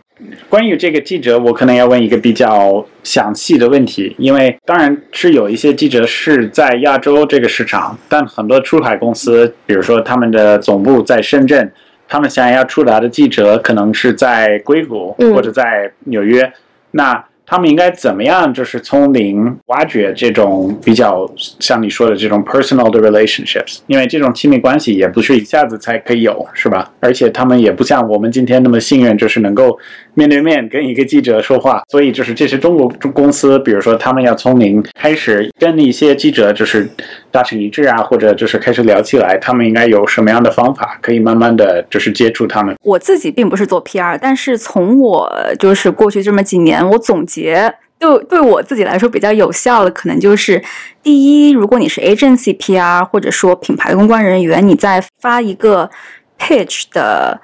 [0.50, 11.72] 关于这个记者，我可能要问一个比较详细的问题，因为当然是有一些记者是在亚洲这个市场，但很多出海公司，比如说他们的总部在深圳。
[12.10, 16.52] 他们想要出来的记者可能是在硅谷或者在纽约，
[16.90, 17.24] 那。
[17.50, 18.52] 他们应该怎么样？
[18.52, 26.92] 就是从零挖掘这种比较像你说的这种 personal 的 relationships，因为这种亲密关系也不是一下子才可以有，是吧？
[27.00, 29.78] 而且他们也不像我们今天那么幸运，就是能够
[30.18, 31.83] 面对面跟一个记者说话。
[31.88, 36.90] 所以就是这些中国公司，比如说他们要从零开始跟一些记者就是
[37.31, 42.74] 达成一致啊，或者就是开始聊起来，他们应该有什么样的方法可以慢慢的就是接触他们？
[42.83, 47.72] 我自己并不是做 PR，但是从我就是过去这么几年，我总结。
[48.00, 50.62] 就对对我自己来说比较有效的，可能就是
[51.02, 55.90] 第一，如果你是 agency PR 或者说品牌公关人员，你在发一个
[56.38, 57.40] pitch 的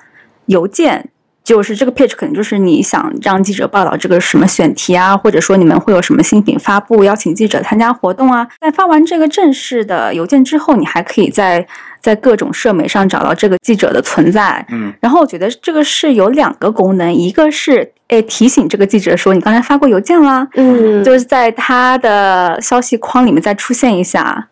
[0.47, 1.11] 邮件，
[1.45, 8.49] 就是这个 pitch 可能就是你想让记者报道这个什么选题啊，或者说你们会有什么新品发布，邀请记者参加活动啊。
[8.61, 11.67] 在发完这个正式的邮件之后，你还可以在
[12.01, 14.65] 在各种社媒上找到这个记者的存在。
[14.71, 24.49] 嗯，然后我觉得这个是有两个功能，一个是诶提醒这个记者说你刚才发过邮件啦，嗯，就是在他的消息框里面再出现一下。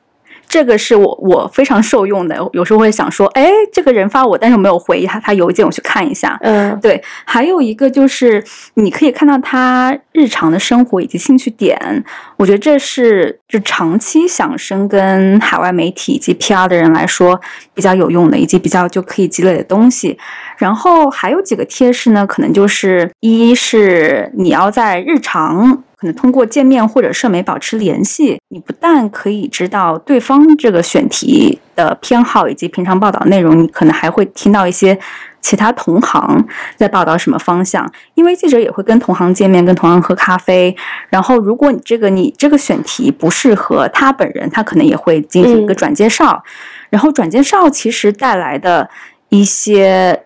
[0.53, 6.39] 这个是我我非常受用的，有时候会想说，哎，这个人发我，但是我没有回他他邮件，我去看一下。
[6.43, 12.05] 嗯对，还有一个就是你可以看到他日常的生活以及兴趣点，
[12.37, 17.41] 我觉得这是就长期想深耕海外媒体以及 PR 的人来说
[17.73, 20.19] 比较有用的，以及比较就可以积累的东西。
[20.59, 25.83] 然后还有几个贴士呢，可能就是一是你要在日常。
[26.03, 34.99] 可能通过见面或者社媒保持联系，你不但可以知道对方这个选题的偏好以及平常报道内容，你可能还会听到一些
[35.41, 37.89] 其他同行在报道什么方向。
[38.15, 40.77] 因为记者也会跟同行见面，跟同行喝咖啡。
[41.09, 46.43] 然后，如果你这个你这个选题不适合他本人，他可能也会进行一个转介绍。
[46.91, 48.91] 然后，转介绍其实带来的
[49.29, 50.25] 一些。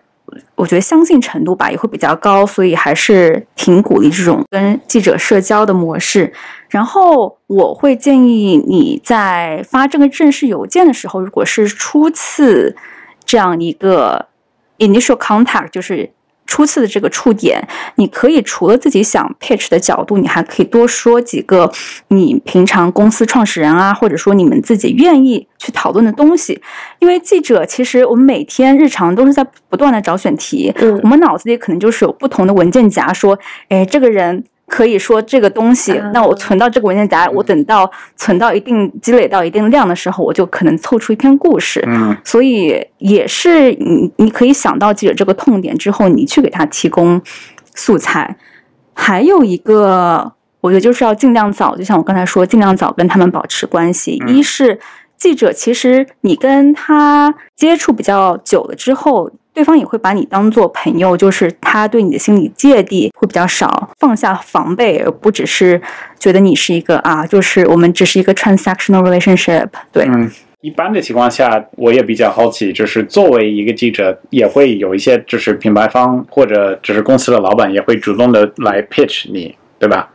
[0.55, 6.33] 我觉得相信程度吧也会比较高，所以还是挺鼓励这种跟记者社交的模式。
[6.69, 12.75] 然后我会建议你在发这个正式邮件的时候，如果是初次
[13.23, 14.27] 这样一个
[14.79, 16.09] initial contact，就是
[16.47, 17.61] 初次的这个触点，
[17.95, 21.71] 你可以除了自己想 pitch 的角度，你还可以多说几个
[22.07, 26.59] 你平常公司创始人啊，或者说你们自己愿意去讨论的东西。
[26.99, 33.37] 因为记者其实我们每天日常都是在不断的找选题，嗯我们脑子里可能就是有不同的文件夹，说，
[33.69, 34.43] 哎，这个人。
[34.67, 41.81] 可以说这个东西，那我存到这个文件夹，我等到存到一定积累到一定量的时候，我就可能凑出一篇故事。
[41.87, 47.21] 嗯所以也是你你可以想到记者这个痛点之后，你去给他提供
[47.75, 48.37] 素材。
[48.93, 54.21] 还有一个，我觉得就是要尽量早，就像我刚才说，尽量早跟他们保持关系。
[54.27, 54.77] 嗯一是
[55.17, 59.31] 记者，其实你跟他接触比较久了之后。
[59.57, 65.81] 对方也会把你当做朋友，就是他对你的心理芥蒂会比较少，放下防备，而不只是
[66.19, 69.67] 觉得你是一个啊，就是我们只是一个 transactional relationship。
[69.91, 70.29] 对，嗯。
[70.61, 80.11] 一般的情况下，我也比较好奇，就是作为一个记者，也会有一些就是品牌方或者只是公司的老板也会主动的来 pitch 你，对吧？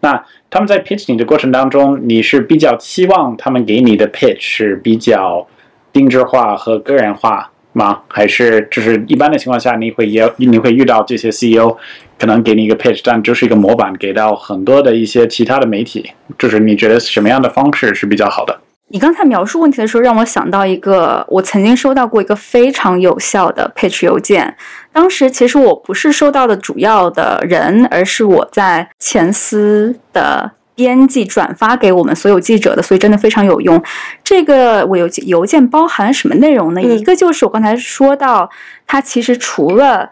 [0.00, 5.46] 那他们在 pitch 你的过程当中，你是比较期望他们给你的 pitch 是比较
[5.90, 8.00] 定制化和个人化吗？
[8.08, 11.76] 还是就是一般的情况下，你会也你会遇到这些 CEO
[12.18, 18.58] 可能给你一个 pitch，但就是一个模板给到很多的一些其他的媒体，就是你觉得什么样的方式是比较好的？
[18.88, 24.54] 你刚才描述问题的时候，让我想到一个，我曾经收到过一个非常有效的 pitch 邮件。
[24.92, 33.82] 当时其实我不是收到的主要的人，而是我在前司的编辑转发给我们所有记者的，所以真的非常有用。
[34.22, 36.80] 这个我邮邮件包含什么内容呢？
[36.82, 38.50] 嗯一个就是我刚才说到，
[38.86, 40.10] 他其实除了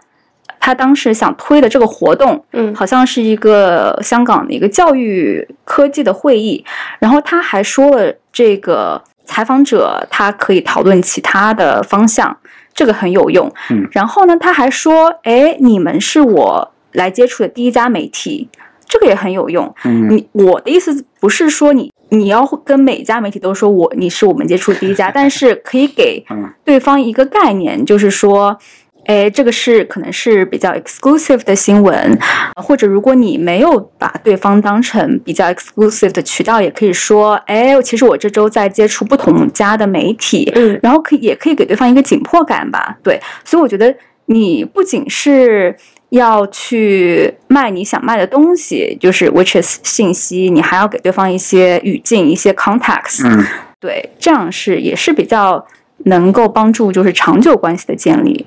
[0.61, 6.65] 他当时想推的这个活动，嗯好像是一个香港的一个教育科技的会议，
[7.01, 12.37] 然后他还说了这个采访者他可以讨论其他的方向，
[12.73, 13.53] 这个很有用。
[13.71, 18.49] 嗯，然后呢，他还说，哎，你们是我来接触的第一家媒体，
[18.93, 19.75] 这个也很有用。
[19.87, 28.59] 嗯你我的意思不是说你你要跟每家媒体都说我你是我们接触第一家， 但是可以给嗯对方一个概念，就是说。
[29.05, 32.17] 哎，这个是可能是比较 exclusive 的新闻，
[32.55, 43.93] 或者如果你没有把对方当成比较 exclusive 的渠道，也可以说，哎，其实我这周在接触不同家的媒体，嗯然后可以也可以给对方一个紧迫感吧，对，所以我觉得
[44.27, 45.75] 你不仅是
[46.13, 53.43] 要去卖你想卖的东西，就是 which is 信息，你还要给对方一些语境、一些 context，、嗯
[53.81, 55.65] 对，这样是也是比较
[56.05, 58.47] 能够帮助就是长久关系的建立。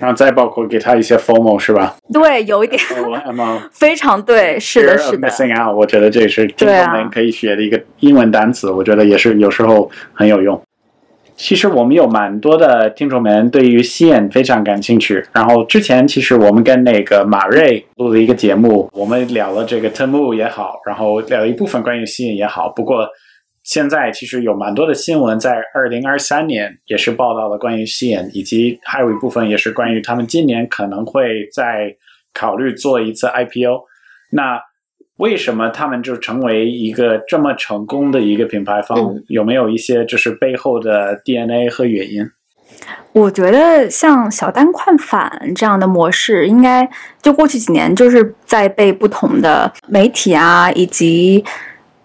[0.00, 10.60] 然后再包括给他一些 formal 是吧对，有一点？FOMO 非常对，是的是的，missing out，我觉得这是这对啊方面可以学的一个英文单词，我觉得也是有时候很有用。
[11.36, 15.24] 其实我们有蛮多的听众们对于吸引非常感兴趣。
[15.32, 22.68] 然后之前其实我们跟那个马瑞录了一个节目，我们聊了这个 Temu 也好，然后聊了一部分关于吸引也好。
[22.68, 23.08] 不过
[23.62, 31.96] 现在其实有蛮多的新闻在二零二三年也是报道了关于吸引，以及还有一部分也是关于他们今年可能会在
[32.32, 33.84] 考虑做一次 IPO。
[34.30, 34.60] 那
[35.18, 38.98] 为什么他们就成为一个这么成功的一个品牌方？
[38.98, 42.28] 嗯有没有一些就是背后的 DNA 和原因？
[43.12, 46.88] 我觉得像小单快反这样的模式，应该
[47.22, 51.44] 就过去几年就是在被不同的媒体啊，以及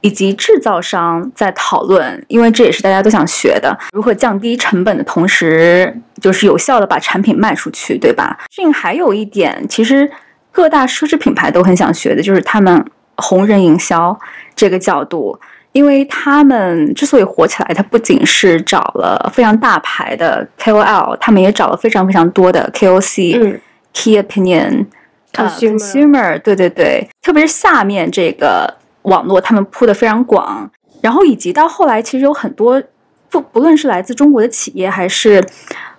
[0.02, 5.92] 以及制造商在讨论，因为这也是大家都想学的，如何降低成本的同时，
[6.22, 8.38] 就是有效的把产品卖出去，对吧？
[8.58, 10.10] 另还有一点，其实
[10.52, 12.86] 各大奢侈品牌都很想学的，就是他们
[13.20, 14.18] 红人营销
[14.56, 15.40] 这个角度。
[15.72, 23.62] 因为他们之所以火起来，他不仅是找了非常大牌的 KOL，他们也找了非常非常多的 KOC、嗯、
[23.94, 24.88] Key Opinion
[25.32, 30.70] Consumer，对对对，特别是下面这个网络，他们铺的非常广，
[31.02, 32.82] 然后以及到后来，其实有很多
[33.30, 35.46] 不不论是来自中国的企业，还是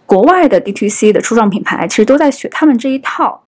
[0.04, 3.40] 国外的 DTC 的初创品牌，其实都在学他们这一套。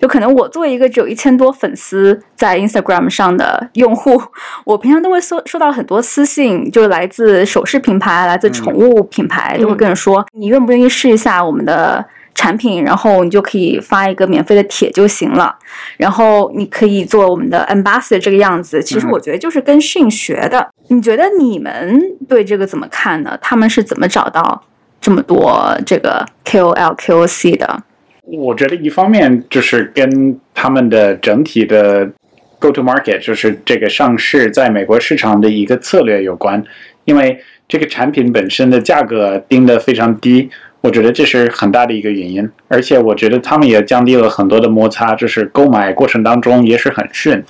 [0.00, 4.20] 就可能我作为一个只有一千多粉丝在 Instagram 上的用户，
[4.64, 12.04] 我平常都会收收到很多私信，就是来自首饰品牌、来自宠物品牌，都会跟人说你愿不愿意试一下我们的
[12.34, 15.56] 产品，然后你就可以发一个免费的帖就行了，
[15.96, 18.82] 然后你可以做我们的 ambassador 这个样子。
[18.82, 20.68] 其实我觉得就是跟训学的。
[20.88, 23.38] 你觉得你们对这个怎么看呢？
[23.40, 24.62] 他们是怎么找到
[25.00, 27.82] 这么多这个 KOL、KOC 的？
[28.26, 32.10] 我觉得一方面就是跟他们的整体的
[32.58, 36.62] go to market，就是这个上市在美国市场的一个策略有关。
[37.04, 40.48] 因为这个产品本身的价格定的非常低，
[40.80, 42.48] 我觉得这是很大的一个原因。
[42.68, 47.44] 而且我觉得他们也降低了很多的摩擦，就是购买过程当中也是很顺。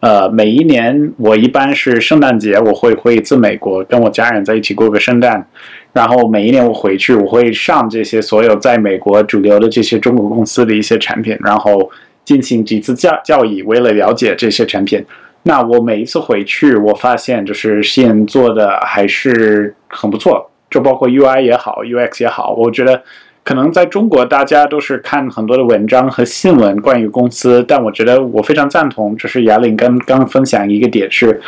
[0.00, 5.48] 呃，每一年我一般是圣诞节我会回一次美国，跟我家人在一起过个圣诞。
[5.92, 11.90] 然后每一年我回去，我会上这些所有在美国主流的这些中国公司的一些产品，然后
[12.24, 15.04] 进行几次教教育，为了了解这些产品。
[15.44, 22.54] 那我每一次回去，我发现就是现做的还是很不错，就包括 UI 也好，UX 也好。
[22.54, 23.02] 我觉得
[23.42, 31.40] 可能在中国大家都是看很多的文章和新闻关于公司，但我觉得我非常赞同，就是雅玲刚刚分享一个点是。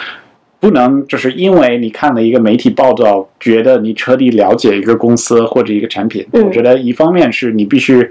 [0.60, 6.26] 不能就是因为你看了一个媒体报道，觉得你彻底了解一个公司或者一个产品。
[6.32, 8.06] 我觉得一方面是你必须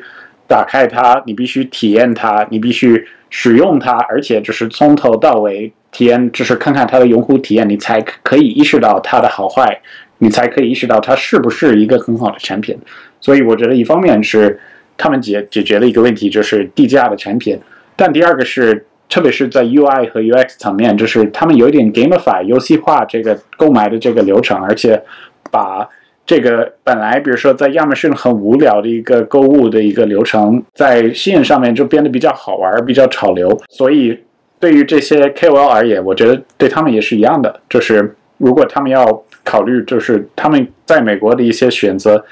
[0.48, 9.80] 打开它，你必须体验它，你必须使用它，而且就是从头到尾体验，就是看看它的用户体验，你才可以意识到它的好坏，
[10.18, 12.76] 你才可以意识到它是不是一个很好的产品。
[13.22, 14.60] 所以我觉得一方面是
[14.98, 17.60] 他们解解决了一个问题，就是低价的产品，
[17.96, 18.88] 但第二个是。
[19.10, 25.02] 特别是在 UI 和 UX 层面，就是他们有一点 gamify 游戏化这个购买的这个流程，而且
[25.50, 25.90] 把
[26.28, 33.60] 这个本来比如说在亚马逊很无聊的一个购物的一个流程，在吸引上面就变得比较好玩、比较潮流。
[33.70, 34.16] 所以
[34.60, 42.24] 对于这些 KOL 而言，我觉得对他们也是一样的，就是如果他们要考虑，就是他们在美国的一些选择，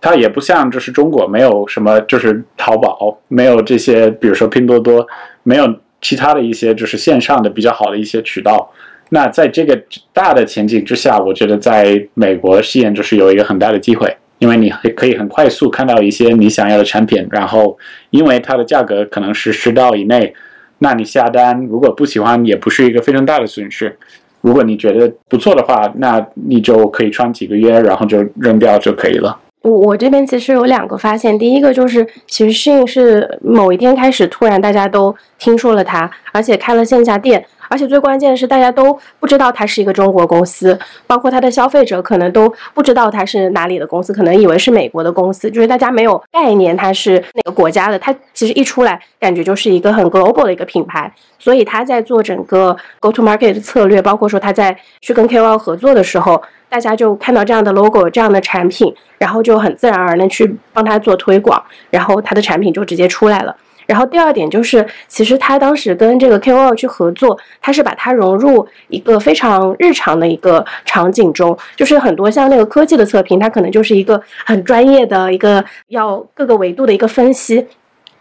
[0.00, 5.06] 它也不像就是中国没有什么，就是淘宝没有这些，比如说拼多多
[5.42, 5.66] 没有。
[6.06, 8.70] 其他的一些就是线上的比较好的一些渠道，
[9.08, 9.76] 那在这个
[10.12, 17.76] 大的前景之下，我觉得在美国试验就是有一个很大的机会，因为你可以很快速看到一些你想要的产品，然后
[18.10, 20.32] 因为它的价格可能是十刀以内，
[20.78, 23.98] 那你下单如果不喜欢也不是一个非常大的损失，
[24.42, 29.36] 如果你觉得不错的话，那你就可以穿几个月，然后就扔掉就可以了。
[29.62, 37.44] 我我这边其实有两个发现，第一个就是其实适应是某一天开始突然大家都听说了它，而且开了线下店。
[37.68, 47.98] 而且最关键的是，大家都不知道它是一个中国公司，包括它的消费者可能都不知道它是哪里的公司，可能以为是美国的公司，就是大家没有概念它是哪个国家的。
[47.98, 51.12] 它其实一出来，感觉就是一个很 global 的一个品牌。
[51.40, 56.40] 所以他在做整个 go to market 的策略，包括说他在去跟 KOL 合作的时候，
[56.76, 63.56] 大家就看到这样的 logo、这样的产品，然后就很自然而然去帮他做推广，然后他的产品就直接出来了。
[63.86, 77.66] 然后第二点就是，其实他当时跟这个 KOL 去合作，他是把它融入一个非常日常的一个场景中，就是很多像那个科技的测评，它可能就是一个很专业的一个要各个维度的一个分析。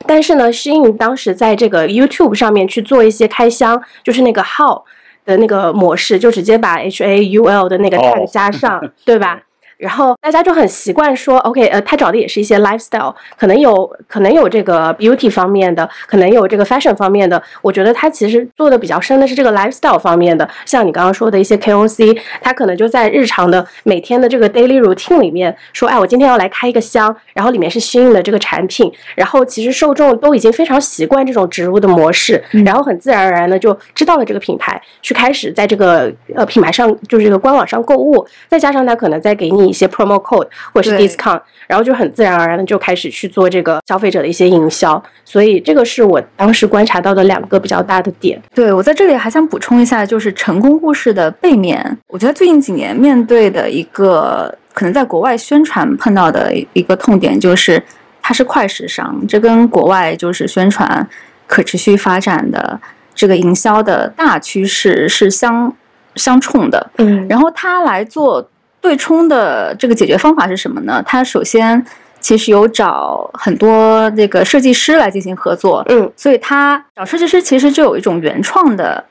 [0.08, 4.84] 但是呢，，Shin 当时在这个 YouTube 上面去做一些开箱，就是那个 How
[5.26, 9.42] 的那个模式，就直接把 H A U L 的那个 tag 加上，对吧？
[9.78, 17.42] 然后大家就很习惯说，OK，呃，他找的也是一些 lifestyle，可能有可能有这个 beauty 方面的，可能有这个 fashion 方面的。
[17.62, 39.65] 我觉得他其实做的比较深的是这个 lifestyle 方面的，像你刚刚说的一些 KOC，他可能就在日常的每天的这个 daily routine 里面说，哎，我今天要来开一个箱，然后里面是新的这个产品，然后其实受众都已经非常习惯这种植入的模式，然后很自然而然的就知道了这个品牌，去开始在这个呃品牌上就是这个官网上购物，再加上他可能在给你。
[39.66, 48.42] 你一些 promo code 或者是 discount，然后就很自然而然的就开始去做这个消费者的一些营销，所以这个是我当时观察到的两个比较大的点。
[48.54, 51.98] 对我在这里还想补充一下，就是成功故事的背面。
[52.08, 57.82] 我觉得最近几年面对的一个可能在国外宣传碰到的一个痛点，就是
[58.22, 61.08] 它是快时尚，这跟国外就是宣传
[61.48, 62.80] 可持续发展的
[63.14, 65.74] 这个营销的大趋势是相
[66.16, 66.92] 相冲的。
[66.98, 68.50] 嗯然后它来做
[68.86, 71.02] 对冲的这个解决方法是什么呢？
[71.06, 71.84] 它首先
[72.20, 79.04] 其实有找很多那个设计师来进行合作，嗯所以他找设计师其实就有一种原创的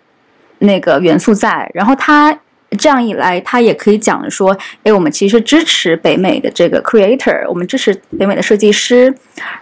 [0.59, 2.37] 那个元素在，然后他
[2.79, 9.15] 这样一来，他也可以讲说，哎，我们其实支持北美的这个 creator，我们支持北美的设计师，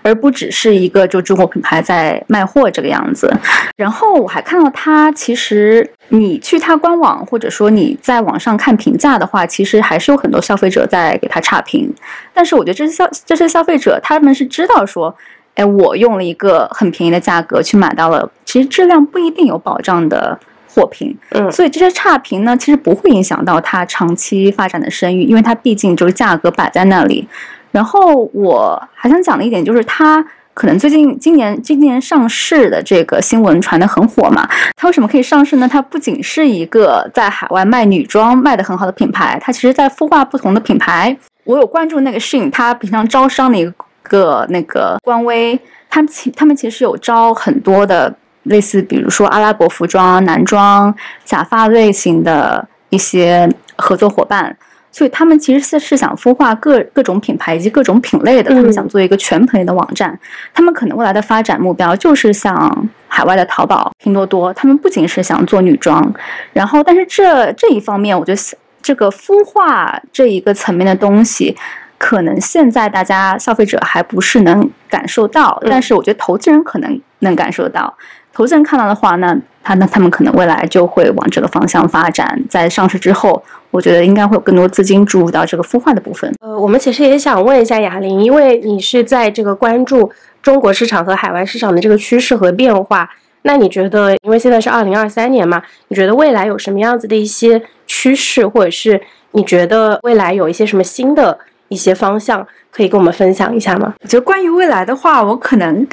[0.02, 3.30] 而不只是一个就中国品牌在卖货这个样子。
[3.76, 11.92] 然后我还看到他其实你去他官网，或者说你在网上看评价的话，其实还是有很多消费者在给他差评。
[12.32, 15.14] 但是我觉得这些消这些消费者他们是知道说。
[15.54, 20.40] 哎，我用了一个很便宜的价格去买到了，其实质量不一定有保障的
[20.74, 27.28] 货品，嗯所以这些差评呢，其实不会影响到它长期发展的声誉，因为它毕竟就是价格摆在那里。
[27.70, 35.68] 然后我还想讲的一点就是，它可能最近今年今年上市的这个新闻传的很火嘛，它为什么可以上市呢？
[35.68, 41.16] 它不仅是一个在海外卖女装卖的很好的品牌，它其实在孵化不同的品牌。
[41.44, 43.72] 我有关注那个 Shein，它平常招商的一个。
[44.02, 45.58] 个那个官微，
[45.88, 48.12] 他们其他们其实有招很多的
[48.44, 54.56] 类似，比如说阿拉伯服装、男装、假发类型的一些合作伙伴，
[54.90, 60.18] 所以他们其实是是想孵化各各种品牌以及各种品类的，他们想做一个全品类的网站。
[60.52, 66.12] 他们可能未来的发展目标就是像海外的淘宝、拼多多，他们不仅是想做女装，
[66.52, 68.40] 然后但是这这一方面，我觉得
[68.82, 71.56] 这个孵化这一个层面的东西。
[71.98, 77.96] 可能现在大家消费者还不是能感受到，但是我觉得投资人可能能感受到。
[78.32, 82.42] 投资人看到的话，那他那他们可能未来就会往这个方向发展。
[82.48, 86.32] 在上市之后，我觉得应该会有更多资金注入到这个孵化的部分。
[86.40, 90.10] 呃，我们其实也想问一下雅玲，因为你是在这个关注
[90.40, 93.08] 中国市场和海外市场的这个趋势和变化，
[93.42, 99.00] 那你觉得，因为现在是二零二三年嘛，你觉得未来有什么样子的一些趋势，或者是
[99.32, 101.38] 你觉得未来有一些什么新的？
[101.68, 103.94] 一些方向可以跟我们分享一下吗？
[104.02, 105.86] 我觉得关于未来的话，我可能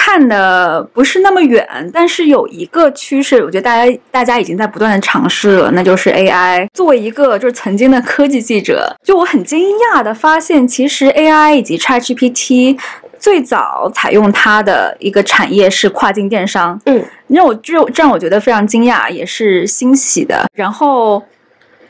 [0.00, 6.68] 看的不是那么远，但是有一个趋势，我觉得大家大家已经在不断的尝试了，那就是 AI。
[6.72, 9.58] 作为一个就是曾经的科技记者，就我很惊
[9.92, 12.78] 讶的发现，其实 AI 以及 ChatGPT
[13.18, 20.46] 最早采用它的一个产业是跨境电商，嗯，让我就这让我觉得非常惊讶，也是欣喜的。
[20.54, 21.20] 然后。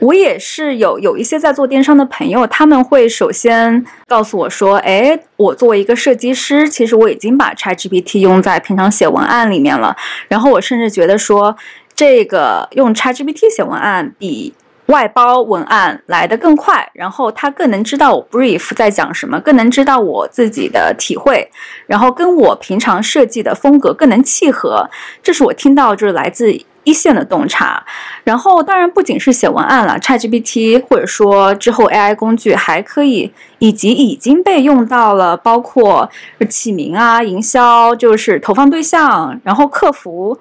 [0.00, 9.96] 我也是有有一些在做电商的朋友，他们会首先告诉我说：“哎，我作为一个设计师，其实我已经把 ChatGPT 用在平常写文案里面了。
[10.28, 11.56] 然后我甚至觉得说，
[11.96, 14.54] 这个用 ChatGPT 写文案比
[14.86, 21.50] 外包文案来得更快，然后他更能知道我 brief 在讲什么，更能知道我自己的体会，
[21.88, 24.88] 然后跟我平常设计的风格更能契合。
[25.24, 26.56] 这是我听到就是来自。”
[26.88, 27.84] 一线的洞察，
[28.24, 36.10] 然后当然不仅是写文案了，ChatGPT 或者说之后 AI 工具还可以，以及已经被用到了，包括
[36.48, 40.38] 起名啊、营销，就是投放对象，然后客服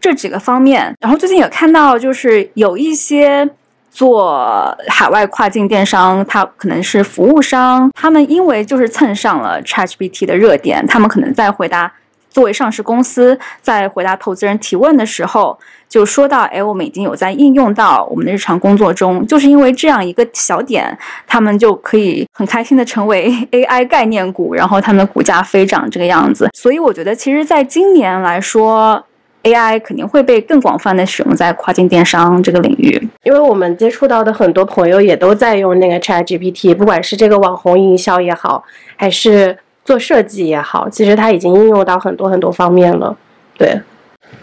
[0.00, 0.96] 这几个方面。
[1.00, 3.46] 然后最近也看到，就是有一些
[3.90, 11.92] 做海外跨境电商，它可能是服务商，他们因为就是蹭上了 ChatGPT 的热点，他们可能在回答。
[12.30, 15.58] 作为上市公司，在回答投资人提问的时候，
[15.88, 26.48] 就说到：“哎，我们已经有在应用到我们的日常工作中。”就是因为这样一个小点，他们就可以很开心的成为 AI 概念股，然后他们的股价飞涨这个样子。
[26.54, 29.04] 所以我觉得，其实在今年来说
[29.42, 33.08] ，AI 肯定会被更广泛的使用在跨境电商这个领域。
[33.24, 38.62] 因为我们接触到的很多朋友也都在用那个 ChatGPT，不管是这个网红营销也好，
[38.96, 39.58] 还是。
[39.84, 43.16] 做设计也好，其实它已经应用到很多很多方面了。
[43.58, 43.80] 对，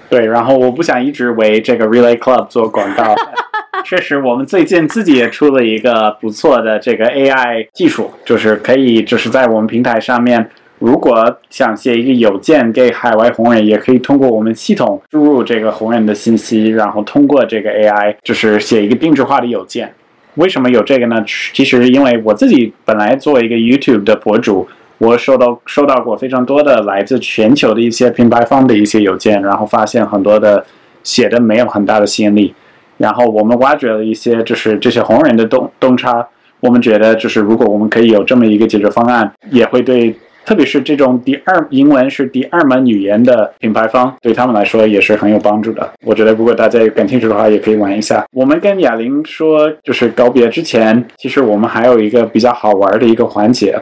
[0.09, 0.25] 对。
[0.25, 3.15] 然后我不想一直为这个 Relay Club 做广告。
[3.85, 19.93] 确实，我们最近自己也出了一个不错的这个 AI 技术，就是可以就是在我们平台上面，如果想写一个邮件给海外红人，也可以通过我们系统输入这个红人的信息，然后通过这个 AI 就是写一个定制化的邮件。
[20.35, 21.23] 为什么有这个呢？
[21.53, 24.67] 其实因为我自己本来作为一个 YouTube 的博主。
[24.99, 30.65] 我收到收到过非常多的来自全球的一些品牌方的一些邮件，然后发现很多的
[31.03, 32.53] 写的没有很大的吸引力，
[32.97, 36.27] 然后我们挖掘了一些就是这些红人的洞洞察，
[36.59, 40.15] 我们觉得就是如果我们可以有这么一个解决方案，也会对。
[40.47, 45.91] 特别是这种第二英文是第二门语言的品牌方，对他们来说也是很有帮助的。
[46.05, 48.25] 我觉得如果大家感兴趣的话，也可以玩一下。
[48.31, 53.77] 我们跟哑铃说，就是告别之前，其实我们还有一个比较好玩的一个环节。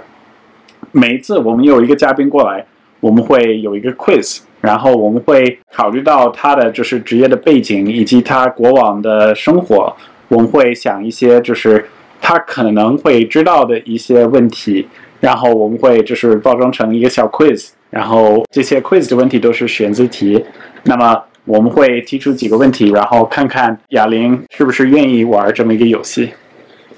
[0.98, 2.66] 每一次我们有一个嘉宾过来，
[3.02, 9.94] 我们会有一个 quiz，然后我们会考虑到他的就是职业的背景以及他过往的生活，
[10.30, 11.86] 我们会想一些就是
[12.22, 14.88] 他可能会知道的一些问题。
[15.20, 20.42] 然后我们会就是包装成一个小 quiz，然后这些 quiz 的问题都是选择题。
[20.84, 26.30] 那么我们会提出几个问题，然后看看哑铃是不是愿意玩这么一个游戏。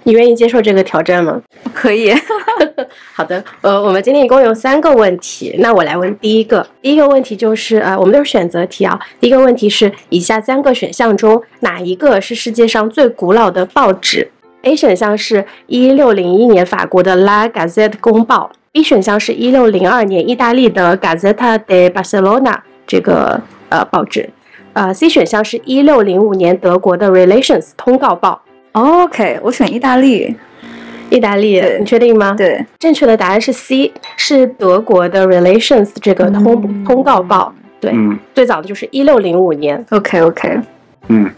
[0.07, 1.41] 你愿意接受这个挑战吗？
[1.73, 2.13] 可以。
[3.13, 6.65] 好的，呃，我们今天一共有三个问题，那我来问第一个。
[6.81, 8.97] 第一个问题就是呃，我们都是选择题啊。
[9.19, 14.31] 第一个问题是以下三个选项中哪一个是世界上最古老的报纸
[14.61, 22.53] ？A 选项是一六零一年法国的《La Gazette》公报，B 选项是一六零二年意大利的《Gazzetta de Barcelona》
[22.87, 24.29] 这个呃报纸，
[24.71, 28.41] 呃 C 选项是一六零五年德国的《Relations》通告报。
[28.77, 30.35] OK，我选意大利。
[31.09, 32.35] 意大利，你确定吗？
[32.37, 37.53] 对，正确的答案是 C，是德国的《Relations》这个通通告报。
[37.79, 37.93] 对，
[38.35, 39.83] 最早的就是一六零五年。
[39.89, 40.59] OK OK，
[41.07, 41.29] 嗯，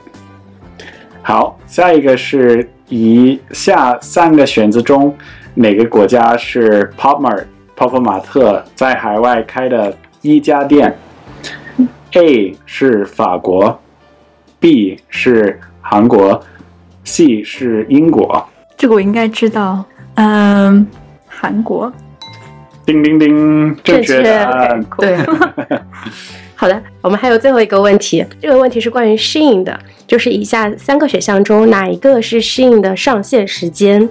[1.21, 2.69] 好，下一个是。
[2.91, 5.15] 以下三个选择中，
[5.53, 7.43] 哪个国家是 Popmart
[7.75, 10.97] 泡泡玛特在海外开的一家店
[12.13, 13.79] ？A 是法国
[14.59, 16.41] ，B 是韩国
[17.03, 18.47] ，C 是英国。
[18.77, 19.83] 这个我应该知道。
[20.15, 20.85] 嗯，
[21.27, 21.91] 韩国。
[22.85, 24.83] 叮叮叮，正确答案。
[24.97, 25.17] 对。
[26.55, 29.79] 好的，我们还有最后一个问题，这个问题是关于 Shein 的。
[30.07, 32.95] 就是以下三个选项中哪一个是适应的。
[32.95, 34.09] 上线时间？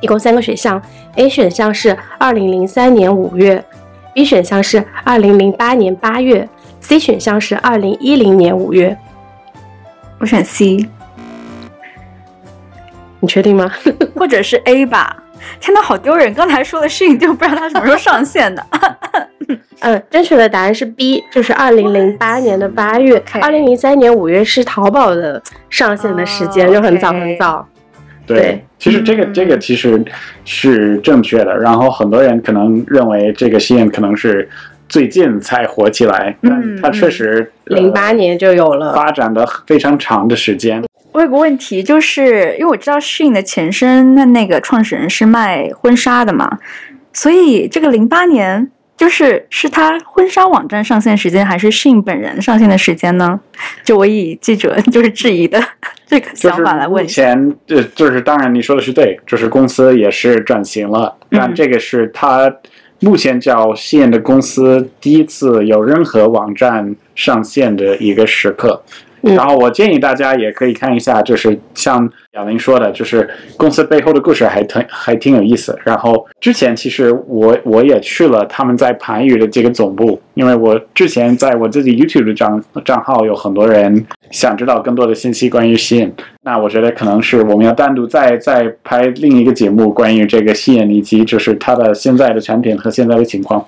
[0.00, 0.80] 一共三个选项
[1.14, 3.64] ，A 选项是二零零三年五月
[4.12, 6.48] ，B 选项是二零零八年八月
[6.80, 8.96] ，C 选项是二零一零年五月。
[10.18, 10.86] 我选 C，
[13.20, 13.70] 你确定吗？
[14.14, 15.16] 或者是 A 吧？
[15.60, 16.32] 天呐，好丢人！
[16.34, 18.64] 刚才说的适应就不知道它什么时候上线的。
[19.80, 25.40] 嗯，正确的答案是 B，就是二零零八年的八月，二零零三年五月是淘宝的
[25.70, 27.66] 上线的时间，就很早很早。
[28.26, 30.04] 对，其实这个这个其实
[30.44, 31.56] 是正确的。
[31.56, 34.48] 然后很多人可能认为这个线可能是
[34.88, 40.82] 最近才火起来，但它确实零八年就有了，发展的非常长的时间。
[41.18, 46.48] 我有个问题，就是因为我知道 Shein 的前身，那那个创始人是卖婚纱的嘛，
[47.12, 48.70] 所以这个零八年。
[48.96, 53.38] 就是是他婚纱网站上线时间，还是 Shein 本人上线的时间呢？
[53.84, 55.62] 就我以记者 就是质疑的
[56.04, 57.04] 这个想法来问。
[57.04, 62.52] 目前，呃，就是当然你说的是对，就是公司也是转型了，但这个是他
[62.98, 68.82] 目前叫 Shein 的公司第一次有任何网站上线的一个时刻。
[69.20, 75.76] 然后我建议大家也可以看一下，就是像亚玲说的，就是公司背后的故事还挺还挺有意思。
[75.84, 86.12] 然后之前其实我我也去了他们在盘宇的这个总部，因为我之前在我自己 YouTube 的账账号有很多人想知道更多的信息关于吸引，
[86.42, 93.66] 那我觉得可能是我们要单独再再拍另一个节目关于这个吸引以及就是它的现在的产品和现在的情况。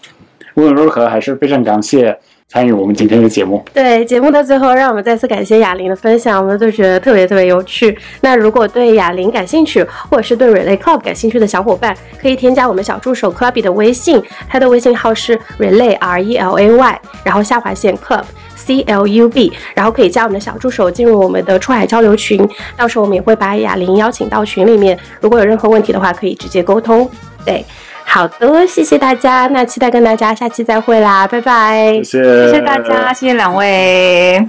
[0.55, 2.19] 无论如何，还是非常感谢。
[2.51, 3.65] 参与我们今天的节目。
[3.73, 7.97] 对节目的最后，让我们再次感谢哑铃的分享，我们都觉得特别特别有趣。
[8.21, 18.25] 那如果对哑铃感兴趣，或者是对 Relay Club 感兴趣的小伙伴，可以添加我们小助手 Clubby 的微信，他的微信号是 Relay R E L A Y，然后下划线 Club
[18.57, 22.45] C L U B，然后可以加我们的小助手进入我们的出海交流群，
[22.77, 27.09] 到时候我们也会把哑铃邀请到群里面，如果有任何问题的话，可以直接沟通。
[27.45, 27.65] 对。
[28.13, 31.93] 好的，谢谢大家，那期待跟大家下期再会啦，拜拜！
[32.03, 34.45] 谢谢，谢谢大家，谢谢两位。